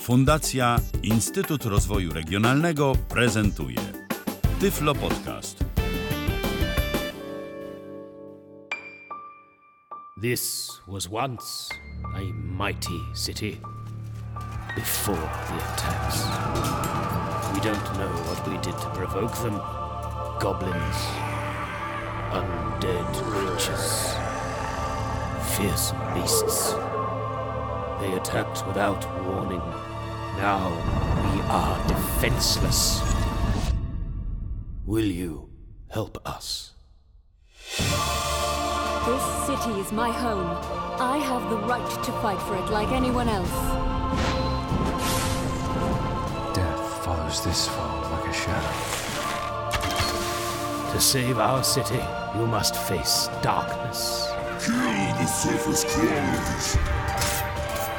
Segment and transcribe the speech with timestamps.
[0.00, 3.76] Fundacja Instytut Rozwoju Regionalnego prezentuje
[4.60, 5.64] Tyflo Podcast.
[10.22, 11.68] This was once
[12.16, 13.60] a mighty city
[14.76, 16.24] before the attacks.
[17.54, 19.60] We don't know what we did to provoke them.
[20.40, 20.96] Goblins,
[22.32, 24.14] undead creatures,
[25.56, 26.74] fearsome beasts.
[28.00, 29.89] They attacked without warning.
[30.36, 30.70] Now
[31.32, 33.02] we are defenseless.
[34.86, 35.50] Will you
[35.88, 36.72] help us?
[39.06, 40.46] This city is my home.
[41.00, 43.50] I have the right to fight for it like anyone else.
[46.54, 49.00] Death follows this fall like a shadow.
[50.92, 52.02] To save our city,
[52.36, 54.28] you must face darkness.
[54.64, 56.76] Kill the surface crawlers.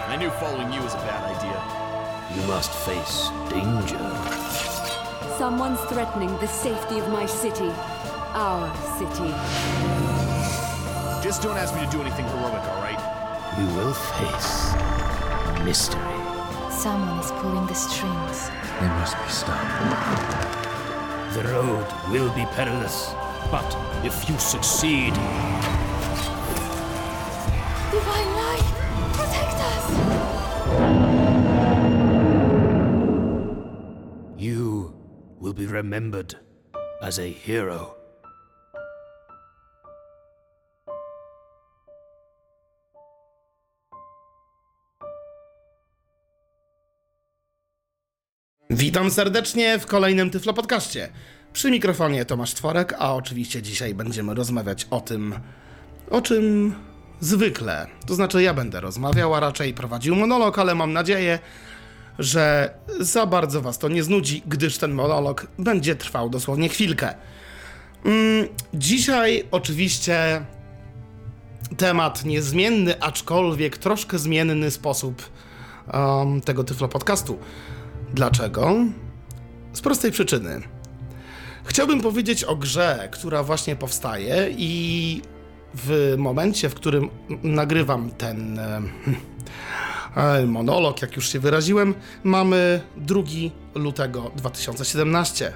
[0.07, 1.80] I knew following you was a bad idea.
[2.35, 3.99] You must face danger.
[5.37, 7.69] Someone's threatening the safety of my city.
[8.33, 9.31] Our city.
[11.21, 12.99] Just don't ask me to do anything heroic, alright?
[13.59, 14.73] You will face
[15.65, 16.01] mystery.
[16.71, 18.49] Someone is pulling the strings.
[18.79, 20.13] They must be stopped.
[21.33, 23.13] The road will be perilous,
[23.51, 23.67] but
[24.05, 25.13] if you succeed,
[35.81, 36.35] remembered
[37.01, 37.95] as a hero.
[48.69, 51.09] Witam serdecznie w kolejnym Tyflo Podcaście.
[51.53, 55.35] Przy mikrofonie Tomasz Tworek, a oczywiście dzisiaj będziemy rozmawiać o tym,
[56.09, 56.75] o czym
[57.19, 57.87] zwykle.
[58.07, 61.39] To znaczy ja będę rozmawiał, a raczej prowadził monolog, ale mam nadzieję,
[62.19, 67.13] że za bardzo was to nie znudzi, gdyż ten monolog będzie trwał dosłownie chwilkę.
[68.05, 70.45] Mm, dzisiaj oczywiście
[71.77, 75.29] temat niezmienny, aczkolwiek troszkę zmienny sposób
[75.93, 77.39] um, tego Tyflo Podcastu.
[78.13, 78.75] Dlaczego?
[79.73, 80.61] Z prostej przyczyny.
[81.63, 85.21] Chciałbym powiedzieć o grze, która właśnie powstaje i
[85.73, 87.09] w momencie, w którym
[87.43, 88.81] nagrywam ten e,
[90.47, 93.21] monolog, jak już się wyraziłem, mamy 2
[93.75, 95.53] lutego 2017.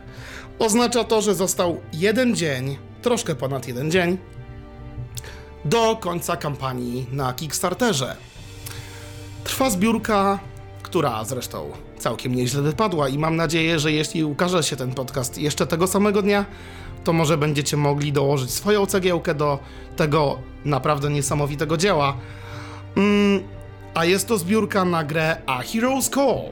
[0.59, 4.17] Oznacza to, że został jeden dzień, troszkę ponad jeden dzień,
[5.65, 8.15] do końca kampanii na Kickstarterze.
[9.43, 10.39] Trwa zbiórka,
[10.83, 15.67] która zresztą całkiem nieźle wypadła i mam nadzieję, że jeśli ukaże się ten podcast jeszcze
[15.67, 16.45] tego samego dnia,
[17.03, 19.59] to może będziecie mogli dołożyć swoją cegiełkę do
[19.95, 22.17] tego naprawdę niesamowitego dzieła.
[23.95, 26.51] A jest to zbiórka na grę A Hero's Call.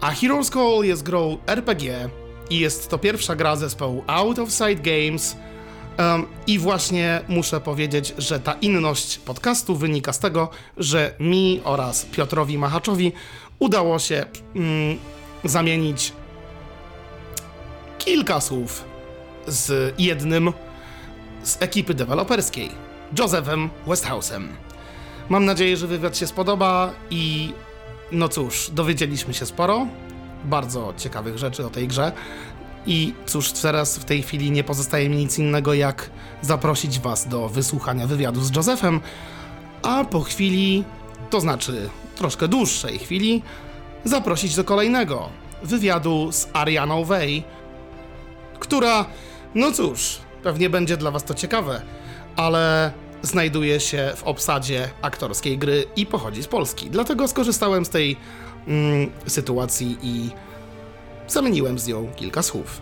[0.00, 2.08] A Hero's Call jest grą RPG
[2.50, 5.36] i jest to pierwsza gra zespołu Out of Sight Games.
[5.98, 12.04] Um, I właśnie muszę powiedzieć, że ta inność podcastu wynika z tego, że mi oraz
[12.04, 13.12] Piotrowi Machaczowi
[13.58, 14.26] udało się
[14.56, 14.98] mm,
[15.44, 16.12] zamienić
[17.98, 18.84] kilka słów
[19.46, 20.52] z jednym
[21.42, 22.70] z ekipy deweloperskiej,
[23.18, 24.69] Josephem Westhouse'em.
[25.30, 27.52] Mam nadzieję, że wywiad się spodoba i
[28.12, 29.86] no cóż, dowiedzieliśmy się sporo,
[30.44, 32.12] bardzo ciekawych rzeczy o tej grze.
[32.86, 36.10] I cóż, teraz w tej chwili nie pozostaje mi nic innego, jak
[36.42, 39.00] zaprosić Was do wysłuchania wywiadu z Josephem,
[39.82, 40.84] a po chwili,
[41.30, 43.42] to znaczy troszkę dłuższej chwili,
[44.04, 45.28] zaprosić do kolejnego
[45.62, 47.42] wywiadu z Arianą Way,
[48.60, 49.06] która,
[49.54, 51.82] no cóż, pewnie będzie dla Was to ciekawe,
[52.36, 52.92] ale
[53.22, 56.90] znajduje się w obsadzie aktorskiej gry i pochodzi z Polski.
[56.90, 58.16] Dlatego skorzystałem z tej
[58.66, 60.30] mm, sytuacji i
[61.28, 62.80] zamieniłem z nią kilka słów.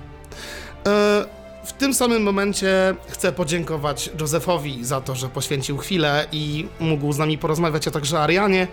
[0.87, 1.25] E,
[1.65, 7.19] w tym samym momencie chcę podziękować Józefowi za to, że poświęcił chwilę i mógł z
[7.19, 8.69] nami porozmawiać, a także Arianie.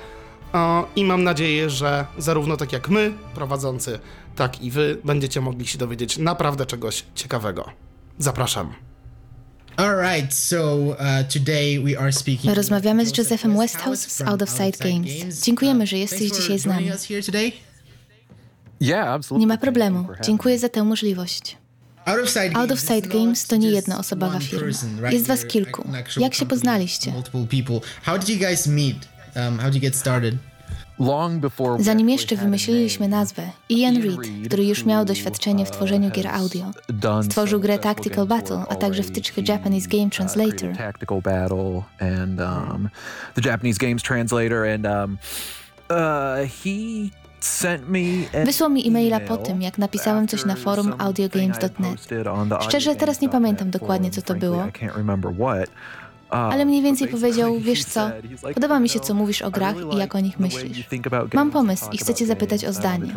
[0.53, 3.99] E, I mam nadzieję, że zarówno tak jak my, prowadzący,
[4.35, 7.69] tak i wy będziecie mogli się dowiedzieć naprawdę czegoś ciekawego.
[8.17, 8.84] Zapraszam.
[12.55, 15.41] Rozmawiamy z Josephem Westhouse z Out of Sight Games.
[15.43, 16.79] Dziękujemy, że jesteś dzisiaj z nami.
[16.79, 17.51] joining us here today.
[18.81, 19.39] Yeah, absolutely.
[19.39, 20.07] Nie ma problemu.
[20.23, 21.57] Dziękuję za tę możliwość.
[22.53, 25.11] Out of Sight Games, to nie just jednoosobowa one firma.
[25.11, 25.87] Jest was kilku.
[26.17, 27.13] Jak się poznaliście?
[28.03, 28.97] How did you guys meet?
[29.35, 30.35] Um, how did you get started?
[31.79, 36.71] Zanim jeszcze wymyśliliśmy nazwę, Ian Reed, który już miał doświadczenie w tworzeniu gier audio,
[37.23, 40.55] stworzył grę Tactical Battle, a także wtyczkę Japanese Game uh, Translator.
[40.55, 42.37] created Tactical Battle and
[43.35, 44.85] the Japanese Games Translator, and
[46.63, 47.09] he
[48.45, 52.07] Wysłał mi e-maila po tym, jak napisałem coś na forum audiogames.net.
[52.63, 54.67] Szczerze, teraz nie pamiętam dokładnie, co to było,
[56.29, 58.09] ale mniej więcej powiedział, wiesz co,
[58.53, 60.87] podoba mi się, co mówisz o grach i jak o nich myślisz.
[61.33, 63.13] Mam pomysł i chcę cię zapytać o zdanie.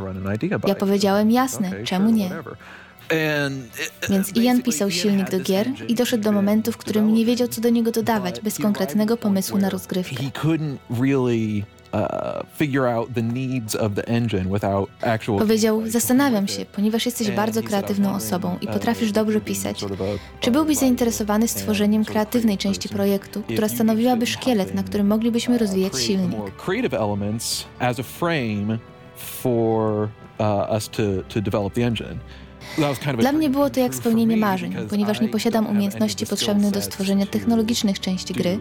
[0.67, 2.31] Ja powiedziałem, jasne, czemu nie?
[4.11, 7.61] Więc Ian pisał silnik do gier i doszedł do momentu, w którym nie wiedział, co
[7.61, 10.17] do niego dodawać, bez konkretnego pomysłu na rozgrywkę.
[15.39, 19.85] Powiedział, zastanawiam się, ponieważ jesteś bardzo kreatywną osobą i potrafisz dobrze pisać.
[20.41, 26.41] Czy byłbyś zainteresowany stworzeniem kreatywnej części projektu, która stanowiłaby szkielet, na którym moglibyśmy rozwijać silnik?
[29.19, 30.09] for
[30.39, 32.19] uh, us to, to develop the engine.
[33.19, 38.01] Dla mnie było to jak spełnienie marzeń, ponieważ nie posiadam umiejętności potrzebnych do stworzenia technologicznych
[38.01, 38.59] części gry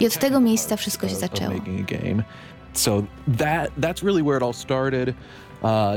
[0.00, 1.54] i od tego miejsca wszystko się zaczęło.
[2.72, 3.02] So
[3.38, 5.14] that that's really where it all started.
[5.62, 5.96] Uh,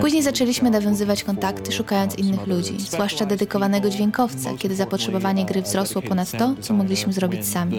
[0.00, 6.30] Później zaczęliśmy nawiązywać kontakty, szukając innych ludzi, zwłaszcza dedykowanego dźwiękowca, kiedy zapotrzebowanie gry wzrosło ponad
[6.30, 7.78] to, co mogliśmy zrobić sami.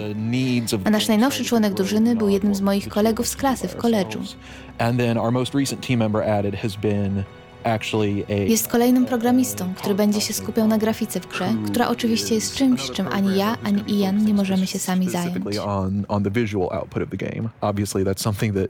[0.84, 4.18] A nasz najnowszy członek drużyny był jednym z moich kolegów z klasy w koledżu.
[4.78, 7.24] And then our most recent team member added has been
[8.46, 12.90] jest kolejnym programistą, który będzie się skupiał na grafice w grze, która oczywiście jest czymś,
[12.90, 15.58] czym ani ja, ani Ian nie możemy się sami zająć.
[15.58, 17.48] On, on the visual output of the game.
[17.60, 18.68] Obviously that's something that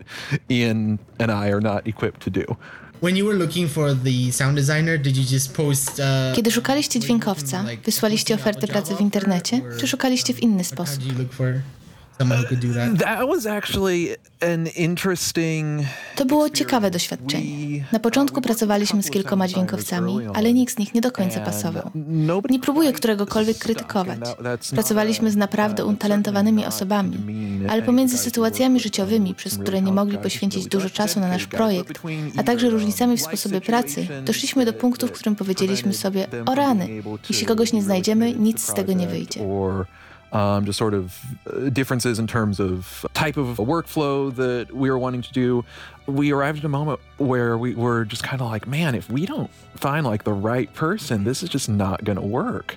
[0.50, 2.56] Ian and I are not equipped to do.
[3.03, 6.03] When you were looking for the sound designer, did you just post,
[6.37, 11.03] Kiedy szukaliście dźwiękowca, wysłaliście ofertę pracy w internecie, czy szukaliście w inny sposób?
[16.17, 17.85] To było ciekawe doświadczenie.
[17.93, 21.91] Na początku pracowaliśmy z kilkoma dźwiękowcami, ale nikt z nich nie do końca pasował.
[22.50, 24.19] Nie próbuję któregokolwiek krytykować.
[24.70, 27.19] Pracowaliśmy z naprawdę utalentowanymi osobami,
[27.69, 32.00] ale pomiędzy sytuacjami życiowymi, przez które nie mogli poświęcić dużo czasu na nasz projekt,
[32.37, 36.88] a także różnicami w sposobie pracy, doszliśmy do punktu, w którym powiedzieliśmy sobie: o rany,
[37.29, 39.41] jeśli kogoś nie znajdziemy, nic z tego nie wyjdzie.
[40.32, 44.98] Um, just sort of uh, differences in terms of type of workflow that we were
[44.98, 45.64] wanting to do.
[46.06, 49.26] We arrived at a moment where we were just kind of like, man, if we
[49.26, 52.76] don't find like the right person, this is just not going to work.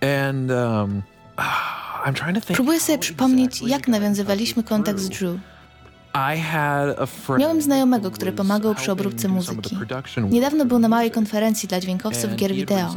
[0.00, 1.04] And um,
[1.38, 2.56] I'm trying to think.
[2.56, 5.40] Próbuję sobie przypomnieć, jak nawiązywaliśmy kontakt z Drew.
[7.38, 9.76] Miałem znajomego, który pomagał przy obróbce muzyki.
[10.30, 12.94] Niedawno był na małej konferencji dla dźwiękowców gier wideo.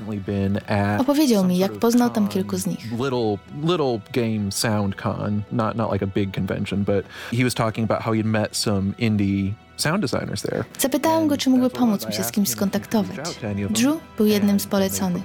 [1.00, 2.92] Opowiedział mi, jak poznał tam kilku z nich.
[2.92, 7.06] Little, little game sound con, not, not like a big convention, but
[7.38, 10.64] he was talking about how he'd met some indie sound designers there.
[10.80, 13.40] Zapytałem go, czy mógłby pomóc mi się z kimś skontaktować.
[13.70, 15.24] Drew był jednym z poleconych.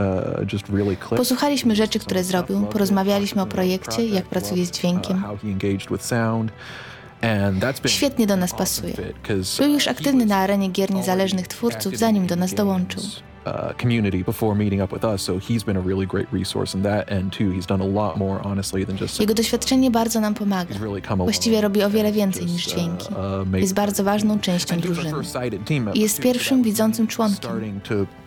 [0.00, 5.24] Uh, Posłuchaliśmy rzeczy, które zrobił, porozmawialiśmy o projekcie, jak pracuje z dźwiękiem.
[7.86, 8.94] Świetnie do nas pasuje.
[9.58, 13.02] Był już aktywny na arenie gier niezależnych twórców, zanim do nas dołączył.
[13.46, 16.82] Uh, community before meeting up with us, so he's been a really great resource in
[16.82, 17.50] that end too.
[17.50, 19.20] He's done a lot more honestly than just.
[19.20, 20.74] Jego doświadczenie bardzo nam pomaga.
[21.16, 23.06] Właściwie robi o wiele więcej niż uh, dźwięki.
[23.54, 25.12] Jest bardzo ważną częścią drużyny.
[25.94, 27.80] I jest pierwszym widzącym członkiem.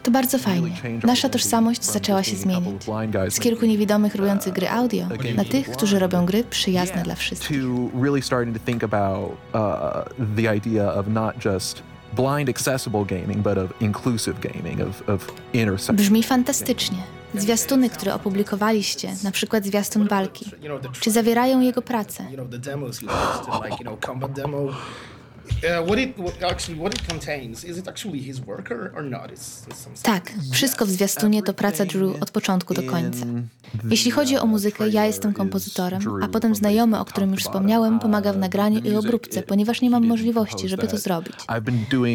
[0.04, 0.72] To bardzo fajnie.
[1.04, 2.84] Nasza tożsamość zaczęła się zmienić.
[3.30, 5.06] Z kilku niewidomych robiących gry audio
[5.36, 7.62] na tych, którzy robią gry przyjazne dla wszystkich.
[7.62, 11.84] To really starting to think about uh, the idea of not just
[12.16, 15.96] blind accessible gaming, but of inclusive gaming, of, of intersection.
[15.96, 16.98] Brzmi fantastycznie.
[17.36, 20.46] Zwiastuny, które opublikowaliście, na przykład zwiastun walki,
[21.00, 22.26] czy zawierają jego pracę?
[30.04, 33.26] Tak, wszystko w zwiastunie to praca Drew od początku do końca.
[33.90, 38.34] Jeśli chodzi o muzykę, ja jestem kompozytorem, a potem znajomy, o którym już wspomniałem, pomaga
[38.34, 41.36] w nagraniu i obróbce, ponieważ nie mam możliwości, żeby to zrobić.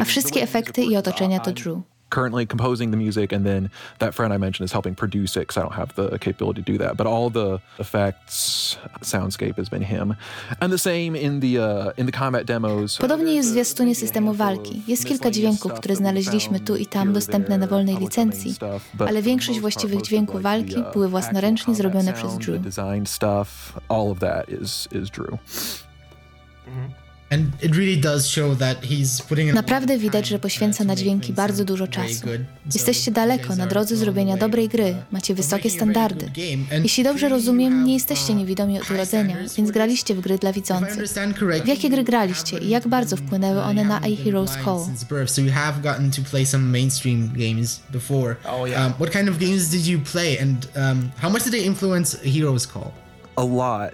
[0.01, 1.77] A wszystkie efekty i otoczenia to Drew
[2.09, 5.57] currently composing the music, and then that friend I mentioned is helping produce it because
[5.57, 6.97] I don't have the capability to do that.
[6.97, 10.15] But all the effects, soundscape has been him,
[10.59, 12.97] and the same in the uh, in the combat demos.
[12.97, 14.81] Podobnie jest w zwiastunie systemu walki.
[14.87, 18.55] Jest kilka dźwięków, które znaleźliśmy tu i tam dostępne na wolnej licencji,
[18.99, 22.61] ale większość właściwych dźwięków walki były własnoręcznie zrobione przez Drew.
[23.89, 25.39] All of that is is Drew.
[29.53, 32.27] Naprawdę widać, że poświęca na dźwięki bardzo dużo czasu.
[32.73, 36.31] Jesteście daleko na drodze zrobienia dobrej gry, macie wysokie standardy.
[36.83, 41.09] Jeśli dobrze rozumiem, nie jesteście niewidomi od urodzenia, więc graliście w gry dla widzących.
[41.63, 44.79] W jakie gry graliście i jak bardzo wpłynęły one na A Hero's Call?
[48.45, 51.65] Oh, um, what kind of games did you play and um, how much did they
[51.65, 52.91] influence Heroes Call?
[53.35, 53.91] A lot.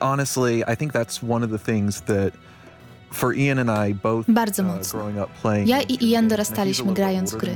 [0.00, 2.32] Honestly, I think that's one of the things that
[4.28, 5.00] Bardzo uh, mocno.
[5.64, 7.54] Ja i Ian dorastaliśmy grając gry.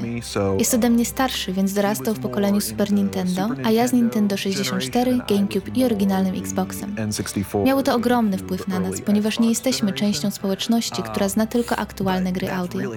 [0.59, 5.19] Jest ode mnie starszy, więc dorastał w pokoleniu Super Nintendo, a ja z Nintendo 64,
[5.29, 6.95] GameCube i oryginalnym Xboxem.
[7.65, 12.33] Miało to ogromny wpływ na nas, ponieważ nie jesteśmy częścią społeczności, która zna tylko aktualne
[12.33, 12.91] gry audio.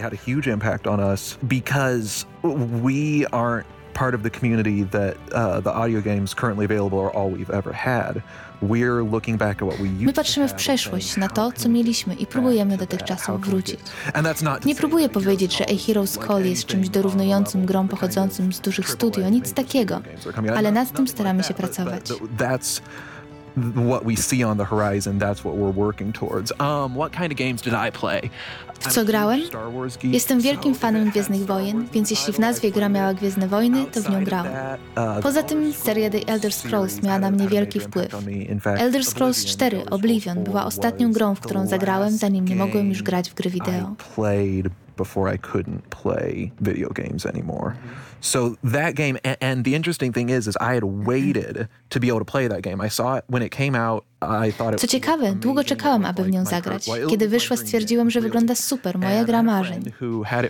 [3.99, 7.73] part of the community that uh, the audio games currently available are all we've ever
[7.73, 8.23] had.
[9.99, 13.79] My patrzymy w przeszłość, na to, co mieliśmy i próbujemy do tych czasów wrócić.
[14.65, 19.29] Nie próbuję powiedzieć, że A Hero's Call jest czymś dorównującym grom pochodzącym z dużych studio,
[19.29, 20.01] nic takiego,
[20.55, 22.01] ale nad tym staramy się pracować
[23.75, 26.51] what we see on the horizon, that's what we're working towards.
[26.59, 28.29] Um, what kind of games did I play?
[28.79, 29.39] W co grałem?
[30.03, 34.09] Jestem wielkim fanem Gwiezdnych Wojen, więc jeśli w nazwie gra miała Gwiezdne Wojny, to w
[34.09, 34.53] nią grałem.
[34.97, 38.15] Uh, Poza tym seria The Elder Scrolls miała na mnie wielki wpływ.
[38.65, 43.29] Elder Scrolls 4 Oblivion była ostatnią grą, w którą zagrałem, zanim nie mogłem już grać
[43.29, 43.95] w gry wideo.
[45.03, 47.69] Before I couldn't play video games anymore.
[48.21, 51.55] So that game, and, and, the interesting thing is, is I had waited
[51.89, 52.79] to be able to play that game.
[52.87, 54.01] I saw it when it came out.
[54.21, 56.89] I thought it Co ciekawe, długo czekałam, aby w nią zagrać.
[57.09, 59.83] Kiedy wyszła, stwierdziłem, że wygląda super, moja gra marzeń.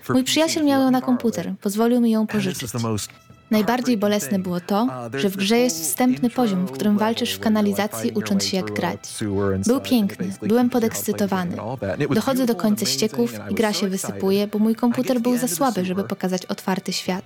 [0.10, 2.72] Mój przyjaciel miał ją na komputer, pozwolił mi ją pożyczyć.
[3.51, 4.88] Najbardziej bolesne było to,
[5.18, 9.00] że w grze jest wstępny poziom, w którym walczysz w kanalizacji, ucząc się jak grać.
[9.65, 11.58] Był piękny, byłem podekscytowany.
[12.15, 16.03] Dochodzę do końca ścieków i gra się wysypuje, bo mój komputer był za słaby, żeby
[16.03, 17.25] pokazać otwarty świat.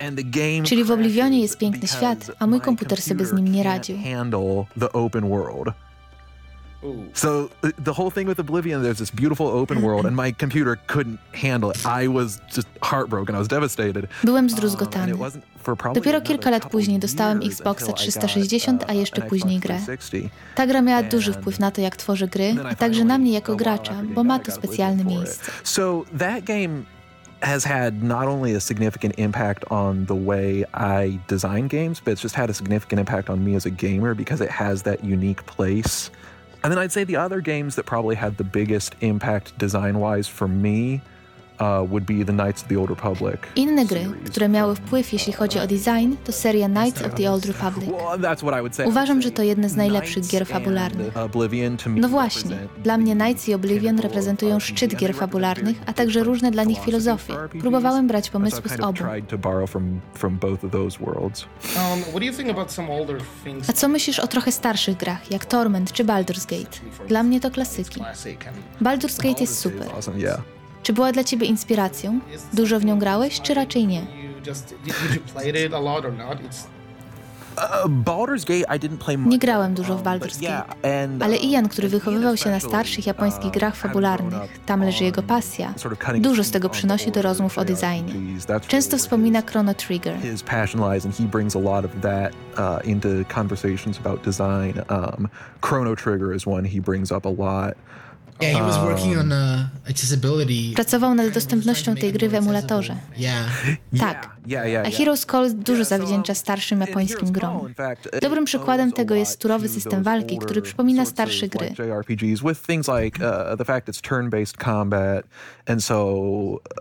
[0.64, 3.96] Czyli w Oblivionie jest piękny świat, a mój komputer sobie z nim nie radził.
[7.14, 10.78] So uh, the whole thing with Oblivion, there's this beautiful open world, and my computer
[10.86, 11.86] couldn't handle it.
[11.86, 13.34] I was just heartbroken.
[13.34, 14.08] I was devastated.
[14.24, 15.12] Byłem zdruzgotany.
[15.94, 19.80] Dopiero kilka lat później dostałem Xboxa 360, a jeszcze później grę.
[20.54, 23.56] Ta gra miała duży wpływ na to, jak tworzę gry, a także na mnie jako
[23.56, 25.50] gracza, bo ma to specjalne miejsce.
[25.62, 26.82] So that game
[27.40, 32.22] has had not only a significant impact on the way I design games, but it's
[32.22, 35.42] just had a significant impact on me as a gamer because it has that unique
[35.42, 36.10] place
[36.64, 40.28] And then I'd say the other games that probably had the biggest impact design wise
[40.28, 41.02] for me
[43.56, 47.44] Inne gry, które miały wpływ jeśli chodzi o design, to seria Knights of the Old
[47.46, 47.90] Republic.
[48.86, 51.14] Uważam, że to jedne z najlepszych gier fabularnych.
[51.86, 56.64] No właśnie, dla mnie Knights i Oblivion reprezentują szczyt gier fabularnych, a także różne dla
[56.64, 57.34] nich filozofie.
[57.60, 59.04] Próbowałem brać pomysły z obu.
[63.68, 66.78] A co myślisz o trochę starszych grach, jak Torment czy Baldur's Gate?
[67.08, 68.00] Dla mnie to klasyki.
[68.82, 69.88] Baldur's Gate jest super.
[70.84, 72.20] Czy była dla ciebie inspiracją?
[72.52, 74.06] Dużo w nią grałeś, czy raczej nie?
[77.56, 77.90] Uh,
[79.26, 80.64] nie grałem dużo w Baldur's Gate,
[81.20, 84.34] ale Ian, który wychowywał się na starszych japońskich grach fabularnych,
[84.66, 85.74] tam leży jego pasja,
[86.20, 88.14] dużo z tego przynosi do rozmów o designie.
[88.66, 90.16] Często wspomina Chrono Trigger.
[90.16, 90.24] Uh.
[94.90, 95.28] Um,
[95.62, 97.74] Chrono Trigger is one he brings up a lot.
[98.40, 98.46] Uh,
[100.74, 102.96] Pracował nad dostępnością tej gry w emulatorze.
[103.98, 104.36] Tak.
[104.86, 107.56] A Heroes Call dużo zawdzięcza starszym japońskim grom.
[107.56, 111.74] Uh, Dobrym przykładem tego jest turowy system walki, który przypomina starsze gry.
[113.20, 113.56] uh,
[114.64, 115.24] combat,
[115.66, 116.14] and so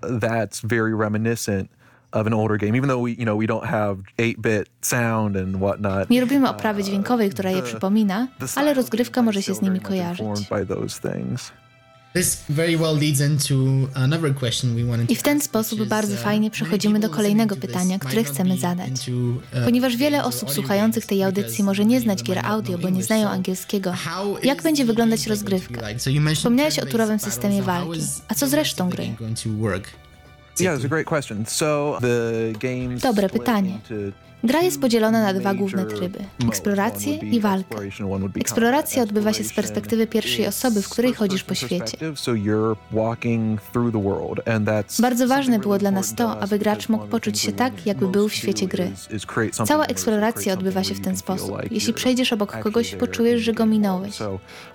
[0.03, 1.69] that's very reminiscent
[2.13, 5.55] of an older game, even though we, you know, we don't have 8-bit sound and
[5.58, 6.10] whatnot.
[6.10, 10.25] Nie robimy oprawy dźwiękowej, która je przypomina, ale rozgrywka może się z nimi kojarzyć.
[15.10, 19.10] I w ten sposób bardzo uh, fajnie przechodzimy do kolejnego pytania, które chcemy zadać.
[19.10, 23.29] Uh, Ponieważ wiele osób słuchających tej audycji może nie znać gier audio, bo nie znają
[23.29, 23.93] angielskiego,
[24.43, 25.82] jak będzie wyglądać rozgrywka?
[26.36, 28.01] Wspomniałeś o turowym systemie walki.
[28.27, 29.15] A co z resztą gry?
[33.00, 33.79] Dobre pytanie.
[34.43, 37.77] Gra jest podzielona na dwa główne tryby: eksplorację i walkę.
[38.35, 41.97] Eksploracja odbywa się z perspektywy pierwszej osoby, w której chodzisz po świecie.
[45.00, 48.33] Bardzo ważne było dla nas to, aby gracz mógł poczuć się tak, jakby był w
[48.33, 48.91] świecie gry.
[49.65, 51.57] Cała eksploracja odbywa się w ten sposób.
[51.71, 54.17] Jeśli przejdziesz obok kogoś, poczujesz, że go minąłeś.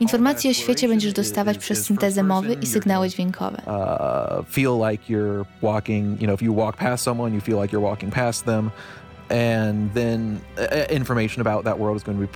[0.01, 3.63] Informacje o świecie będziesz dostawać przez syntezę mowy i sygnały dźwiękowe.
[3.67, 7.77] Uh, feel like you're walking, you know, if you walk past someone, you feel like
[7.77, 8.71] you're walking past them
[9.31, 12.33] and then uh, information about that world is going to be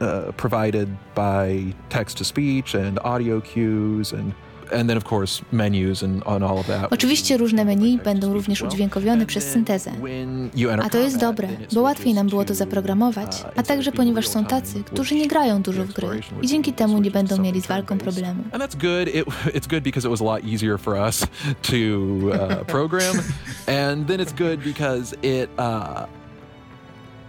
[0.00, 4.34] uh, provided by text to speech and audio cues and
[4.72, 6.92] and then of course menus and, and all of that.
[6.92, 9.92] Oczywiście różne menu będą również udźwiękowione przez syntezę.
[10.82, 14.84] A to jest dobre, bo łatwiej nam było to zaprogramować, a także ponieważ są tacy,
[14.84, 18.44] którzy nie grają dużo w gry i dzięki temu nie będą mieli z walką problemu.
[18.52, 19.14] And that's good.
[19.14, 19.26] It,
[19.56, 21.26] it's good because it was a lot easier for us
[21.70, 23.16] to uh, program,
[23.86, 26.06] and then it's good because it uh,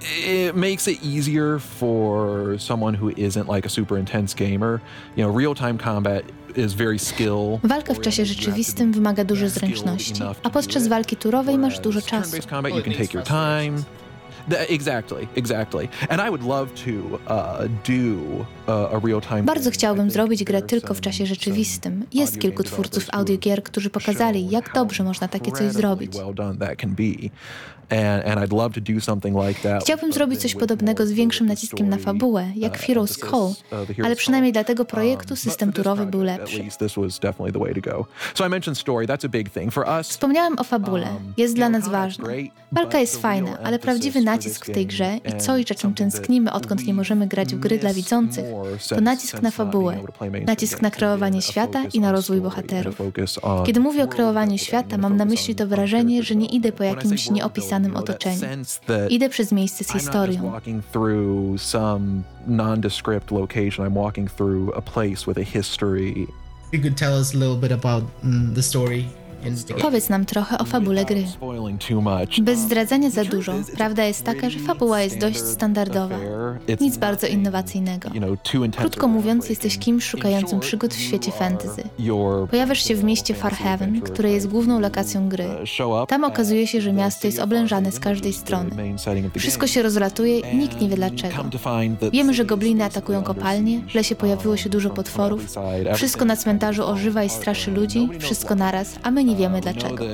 [0.02, 4.80] it makes it easier for someone who isn't like a super intense gamer.
[5.16, 6.24] You know, real time combat
[6.56, 7.60] is very skill.
[7.64, 12.38] Walka w czasie rzeczywistym wymaga dużo zręczności, a podczas walki turowej masz dużo czasu.
[14.70, 15.90] Exactly, exactly.
[16.10, 16.92] And I would love to
[17.28, 19.44] uh, do uh, a real time.
[19.44, 22.06] Bardzo chciałbym zrobić grę tylko w czasie rzeczywistym.
[22.14, 26.14] Jest kilku twórców audiogier, którzy pokazali, jak dobrze można takie coś zrobić.
[27.92, 28.28] Well done that can be.
[28.28, 29.84] And, and I'd love to do something like that.
[29.84, 33.54] Chciałbym zrobić coś podobnego z większym naciskiem na fabułę, jak w Heroes Call,
[34.04, 36.64] ale przynajmniej dla tego projektu system turowy był lepszy.
[40.04, 41.08] Wspomniałem o fabule.
[41.38, 42.28] Jest dla nas ważna.
[42.72, 46.88] Walka jest fajna, ale prawdziwy nacisk w tej grze i coś, za czym tęsknimy, odkąd
[46.88, 48.46] nie możemy grać w gry dla widzących,
[48.90, 49.98] to nacisk na fabułę,
[50.46, 53.02] nacisk na kreowanie świata i na rozwój bohaterów.
[53.66, 57.30] Kiedy mówię o kreowaniu świata, mam na myśli to wrażenie, że nie idę po jakimś
[57.30, 58.42] nieopisanym otoczeniu.
[59.10, 60.52] Idę przez miejsce z historią.
[60.52, 63.86] walking through some nondescript location.
[63.86, 66.28] I'm walking through a place with a history.
[66.74, 69.06] You could tell us a little bit about mm, the story.
[69.82, 71.24] Powiedz nam trochę o fabule gry.
[72.42, 76.16] Bez zdradzania za dużo, prawda jest taka, że fabuła jest dość standardowa.
[76.82, 78.10] Nic bardzo innowacyjnego.
[78.78, 81.84] Krótko mówiąc, jesteś kimś szukającym przygód w świecie fantasy.
[82.52, 85.48] Pojawiasz się w mieście Farhaven, które jest główną lokacją gry.
[85.80, 86.06] up.
[86.08, 88.70] Tam okazuje się, że miasto jest oblężane z każdej strony.
[89.38, 91.46] Wszystko się rozlatuje i nikt nie wie dlaczego.
[92.14, 95.42] Wiemy, że gobliny atakują kopalnie, w lesie pojawiło się dużo potworów,
[95.96, 100.06] wszystko na cmentarzu ożywa i straszy ludzi, wszystko naraz, a my nie wiemy dlaczego.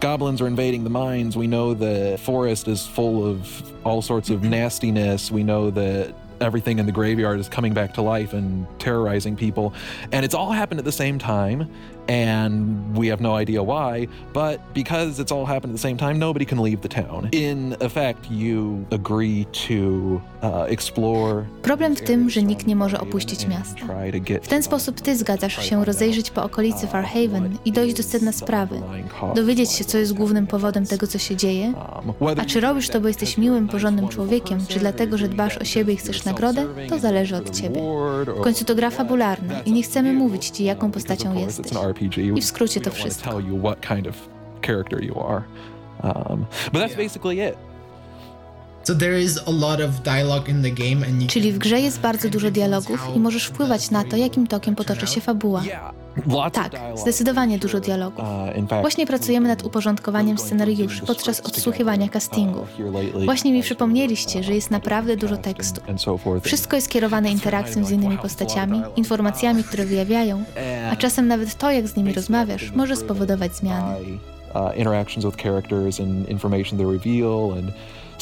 [0.00, 1.36] goblins are invading the mines.
[1.36, 5.30] We know the forest is full of all sorts of nastiness.
[5.30, 6.12] We know that
[6.42, 9.72] everything in the graveyard is coming back to life and terrorizing people.
[10.12, 11.66] And it's all happened at the same time.
[12.08, 14.08] And we have no idea why.
[14.34, 17.28] But because it's all happened at the same time, nobody can leave the town.
[17.32, 21.44] In effect, you agree to uh, explore.
[21.62, 23.86] Problem w tym, że nikt nie może opuścić miasta.
[24.42, 28.80] W ten sposób ty zgadzasz się rozejrzeć po okolicy Farhaven i dojść do sedna sprawy.
[29.34, 31.72] Dowiedzieć się, co jest głównym powodem tego, co się dzieje.
[32.36, 35.94] A czy robisz to, bo jesteś miłym, porządnym człowiekiem, czy dlatego, że dbasz o siebie
[35.94, 37.80] i chcesz nagrodę, to zależy od ciebie.
[38.26, 41.72] W końcu to gra fabularna i nie chcemy mówić ci, jaką postacią jesteś.
[42.36, 43.30] I w skrócie to wszystko.
[46.04, 47.56] Um, but that's basically it.
[51.26, 55.06] Czyli w grze jest bardzo dużo dialogów i możesz wpływać na to, jakim tokiem potoczy
[55.06, 55.62] się fabuła.
[56.52, 58.24] Tak, zdecydowanie dużo dialogów.
[58.70, 62.68] Uh, Właśnie pracujemy nad uporządkowaniem scenariuszy podczas odsłuchiwania castingów.
[63.24, 65.80] Właśnie mi przypomnieliście, że jest naprawdę dużo tekstu.
[66.42, 70.44] Wszystko jest kierowane interakcją z innymi postaciami, informacjami, które wyjawiają,
[70.92, 73.96] a czasem nawet to, jak z nimi rozmawiasz, może spowodować zmiany.
[74.54, 77.72] uh, interactions with characters and information they reveal, and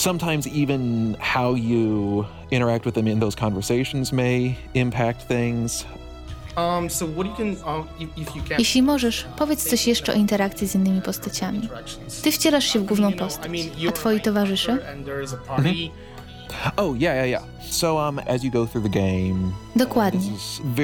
[0.00, 5.84] sometimes even how you interact with them in those conversations may impact things.
[6.56, 8.58] Um, so what you can, um, if, if you can...
[8.58, 11.68] Jeśli możesz, powiedz coś jeszcze o interakcji z innymi postaciami.
[12.22, 13.50] Ty wcielasz się w główną postać,
[13.88, 14.72] a twoi towarzysze?
[14.72, 15.06] And
[16.76, 17.42] Oh yeah, yeah, yeah.
[17.70, 20.20] So um, as you go through the game, Dokładnie.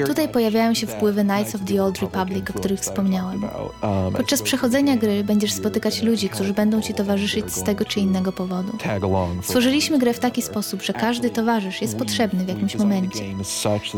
[0.06, 3.44] Tutaj pojawiają się wpływy Knights of the Old Republic o których wspomniałem.
[3.44, 3.50] Um,
[3.82, 8.32] as Podczas przechodzenia gry będziesz spotykać ludzi, którzy będą ci towarzyszyć z tego czy innego
[8.32, 8.72] powodu.
[9.42, 13.24] Stworzyliśmy grę w taki sposób, że każdy towarzysz jest potrzebny w jakimś momencie.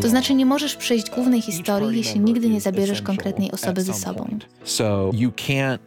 [0.02, 4.38] To znaczy nie możesz przejść głównej historii, jeśli nigdy nie zabierzesz konkretnej osoby ze sobą.
[4.64, 5.78] So you can't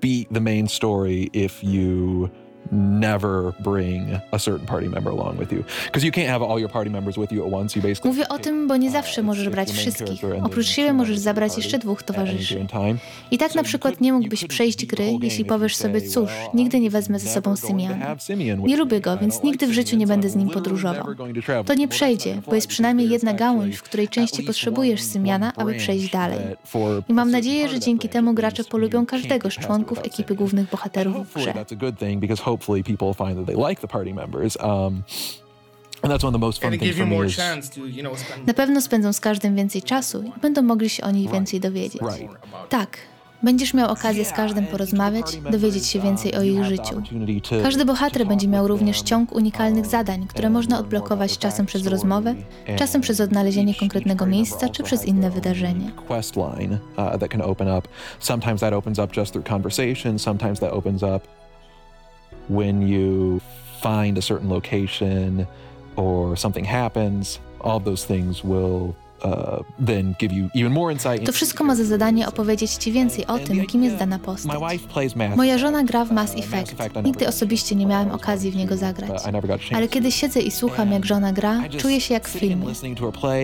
[0.00, 2.28] beat the main story if you
[2.72, 6.70] never bring a certain party member along with you because you can't have all your
[6.70, 9.48] party members with you at once you basically Mówię o tym, bo nie zawsze możesz
[9.48, 10.20] brać wszystkich.
[10.42, 12.66] Oprócz siebie możesz zabrać jeszcze dwóch towarzyszy.
[13.30, 17.18] I tak na przykład nie mógłbyś przejść gry, jeśli powiesz sobie, cóż, nigdy nie wezmę
[17.18, 18.16] ze sobą Symiana.
[18.62, 21.06] Nie lubię go, więc nigdy w życiu nie będę z nim podróżował.
[21.66, 26.10] To nie przejdzie, bo jest przynajmniej jedna gałąź, w której częściej potrzebujesz Symiana, aby przejść
[26.10, 26.38] dalej.
[27.08, 31.34] I mam nadzieję, że dzięki temu gracze polubią każdego z członków ekipy głównych bohaterów w
[31.34, 31.54] grze.
[32.50, 35.02] Hopefully people find that they like the party members um,
[36.02, 38.02] and that's one of the most fun things for you me is chance to, you
[38.02, 41.30] know, spend Na pewno spędzą z każdym więcej czasu i będą mogli się o nich
[41.30, 42.02] więcej dowiedzieć.
[42.02, 42.32] Right.
[42.68, 42.98] Tak,
[43.42, 47.02] Będziesz miał okazję z każdym porozmawiać, dowiedzieć się więcej o ich życiu.
[47.62, 52.34] Każdy bohater będzie miał również ciąg unikalnych zadań, które można odblokować czasem przez rozmowę,
[52.76, 55.90] czasem przez odnalezienie konkretnego miejsca, czy przez inne wydarzenie.
[56.06, 57.88] Quest line uh, that can open up.
[58.18, 60.18] Sometimes that opens up just through conversation.
[60.18, 61.39] Sometimes that opens up
[62.50, 63.40] when you
[63.80, 65.46] find a certain location
[65.96, 67.38] or something happens.
[67.60, 68.96] All those things will
[71.26, 74.60] to wszystko ma za zadanie opowiedzieć Ci więcej o tym, kim jest dana postać.
[75.36, 76.74] Moja żona gra w Mass Effect.
[77.04, 79.22] Nigdy osobiście nie miałem okazji w niego zagrać.
[79.74, 82.66] Ale kiedy siedzę i słucham, jak żona gra, czuję się jak w filmie.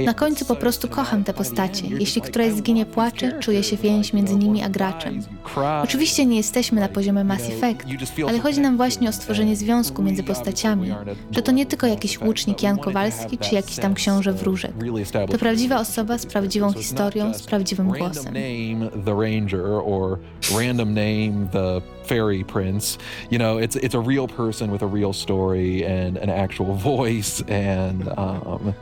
[0.04, 1.86] Na końcu po prostu kocham te postacie.
[1.86, 5.22] Jeśli któraś zginie płacze, czuję się więź między nimi a graczem.
[5.82, 7.84] Oczywiście nie jesteśmy na poziomie Mass Effect,
[8.28, 10.94] ale chodzi nam właśnie o stworzenie związku między postaciami,
[11.30, 14.72] że to nie tylko jakiś łucznik Jan Kowalski czy jakiś tam książę wróżek.
[15.30, 18.34] To prawdziwe prawdziwa osoba z prawdziwą historią, z prawdziwym głosem.
[19.04, 20.18] the ranger or
[20.54, 22.98] random name the fairy prince.
[23.30, 27.42] You know, it's it's a real person with a real story and an actual voice
[27.48, 28.74] and um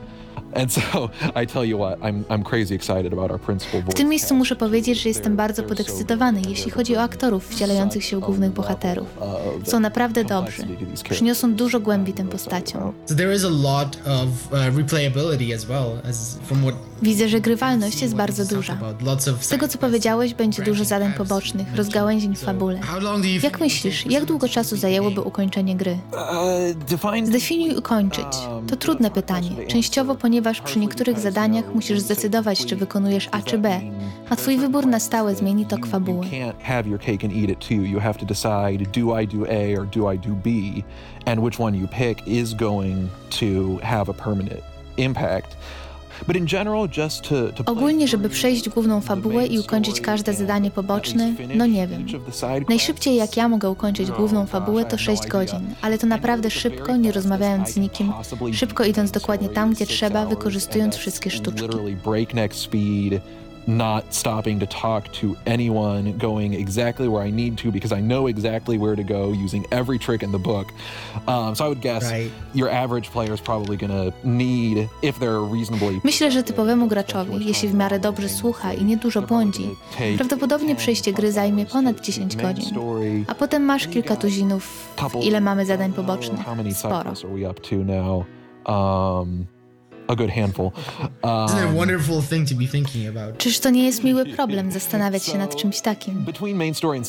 [3.89, 8.19] w tym miejscu muszę powiedzieć, że jestem bardzo podekscytowany, jeśli chodzi o aktorów wcielających się
[8.19, 9.07] głównych bohaterów.
[9.63, 10.67] Są naprawdę dobrzy.
[11.09, 12.93] Przyniosą dużo głębi tym postaciom.
[17.01, 18.77] Widzę, że grywalność jest bardzo duża.
[19.39, 22.79] Z tego, co powiedziałeś, będzie dużo zadań pobocznych, rozgałęzień w fabule.
[23.43, 25.97] Jak myślisz, jak długo czasu zajęłoby ukończenie gry?
[26.11, 28.25] Uh, Zdefiniuj ukończyć.
[28.67, 33.81] To trudne pytanie, częściowo ponieważ przy niektórych zadaniach musisz zdecydować, czy wykonujesz A czy B,
[34.29, 36.25] a twój wybór na stałe zmieni tok fabuły.
[44.97, 45.57] impact.
[47.65, 52.05] Ogólnie, żeby przejść główną fabułę i ukończyć każde zadanie poboczne, no nie wiem.
[52.69, 57.11] Najszybciej jak ja mogę ukończyć główną fabułę to 6 godzin, ale to naprawdę szybko, nie
[57.11, 58.13] rozmawiając z nikim,
[58.53, 61.67] szybko idąc dokładnie tam, gdzie trzeba, wykorzystując wszystkie sztuczki.
[63.67, 68.27] Not stopping to talk to anyone, going exactly where I need to because I know
[68.27, 70.67] exactly where to go using every trick in the book.
[71.27, 72.31] Um, so I would guess right.
[72.53, 76.01] your average player is probably going to need, if they're reasonably...
[76.03, 79.69] Myślę, że typowemu graczowi, jeśli w miarę dobrze słucha i niedużo błądzi,
[80.17, 82.77] prawdopodobnie przejście gry zajmie ponad 10 godzin.
[83.27, 84.89] A potem masz kilka tuzinów,
[85.23, 86.45] ile mamy zadań pobocznych.
[86.73, 87.13] Sporo.
[90.07, 90.71] A good handful.
[91.23, 93.37] Um, Isn't it a wonderful thing to be thinking about?
[93.37, 96.25] Czyż to nie jest miły problem zastanawiać się nad czymś takim?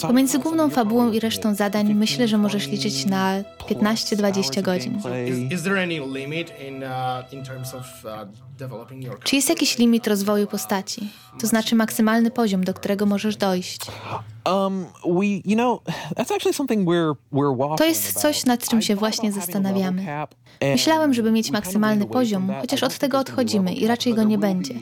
[0.02, 5.00] Pomiędzy główną fabułą i resztą zadań myślę, że możesz liczyć na 15-20 godzin.
[5.50, 6.84] Is, there any limit in,
[7.32, 7.84] in terms of
[9.24, 11.08] czy jest jakiś limit rozwoju postaci?
[11.40, 13.80] To znaczy maksymalny poziom, do którego możesz dojść?
[14.52, 14.86] Um,
[17.78, 20.06] to jest coś, nad czym się właśnie zastanawiamy.
[20.62, 24.74] Myślałem, żeby mieć maksymalny poziom, chociaż od tego odchodzimy i raczej go nie będzie.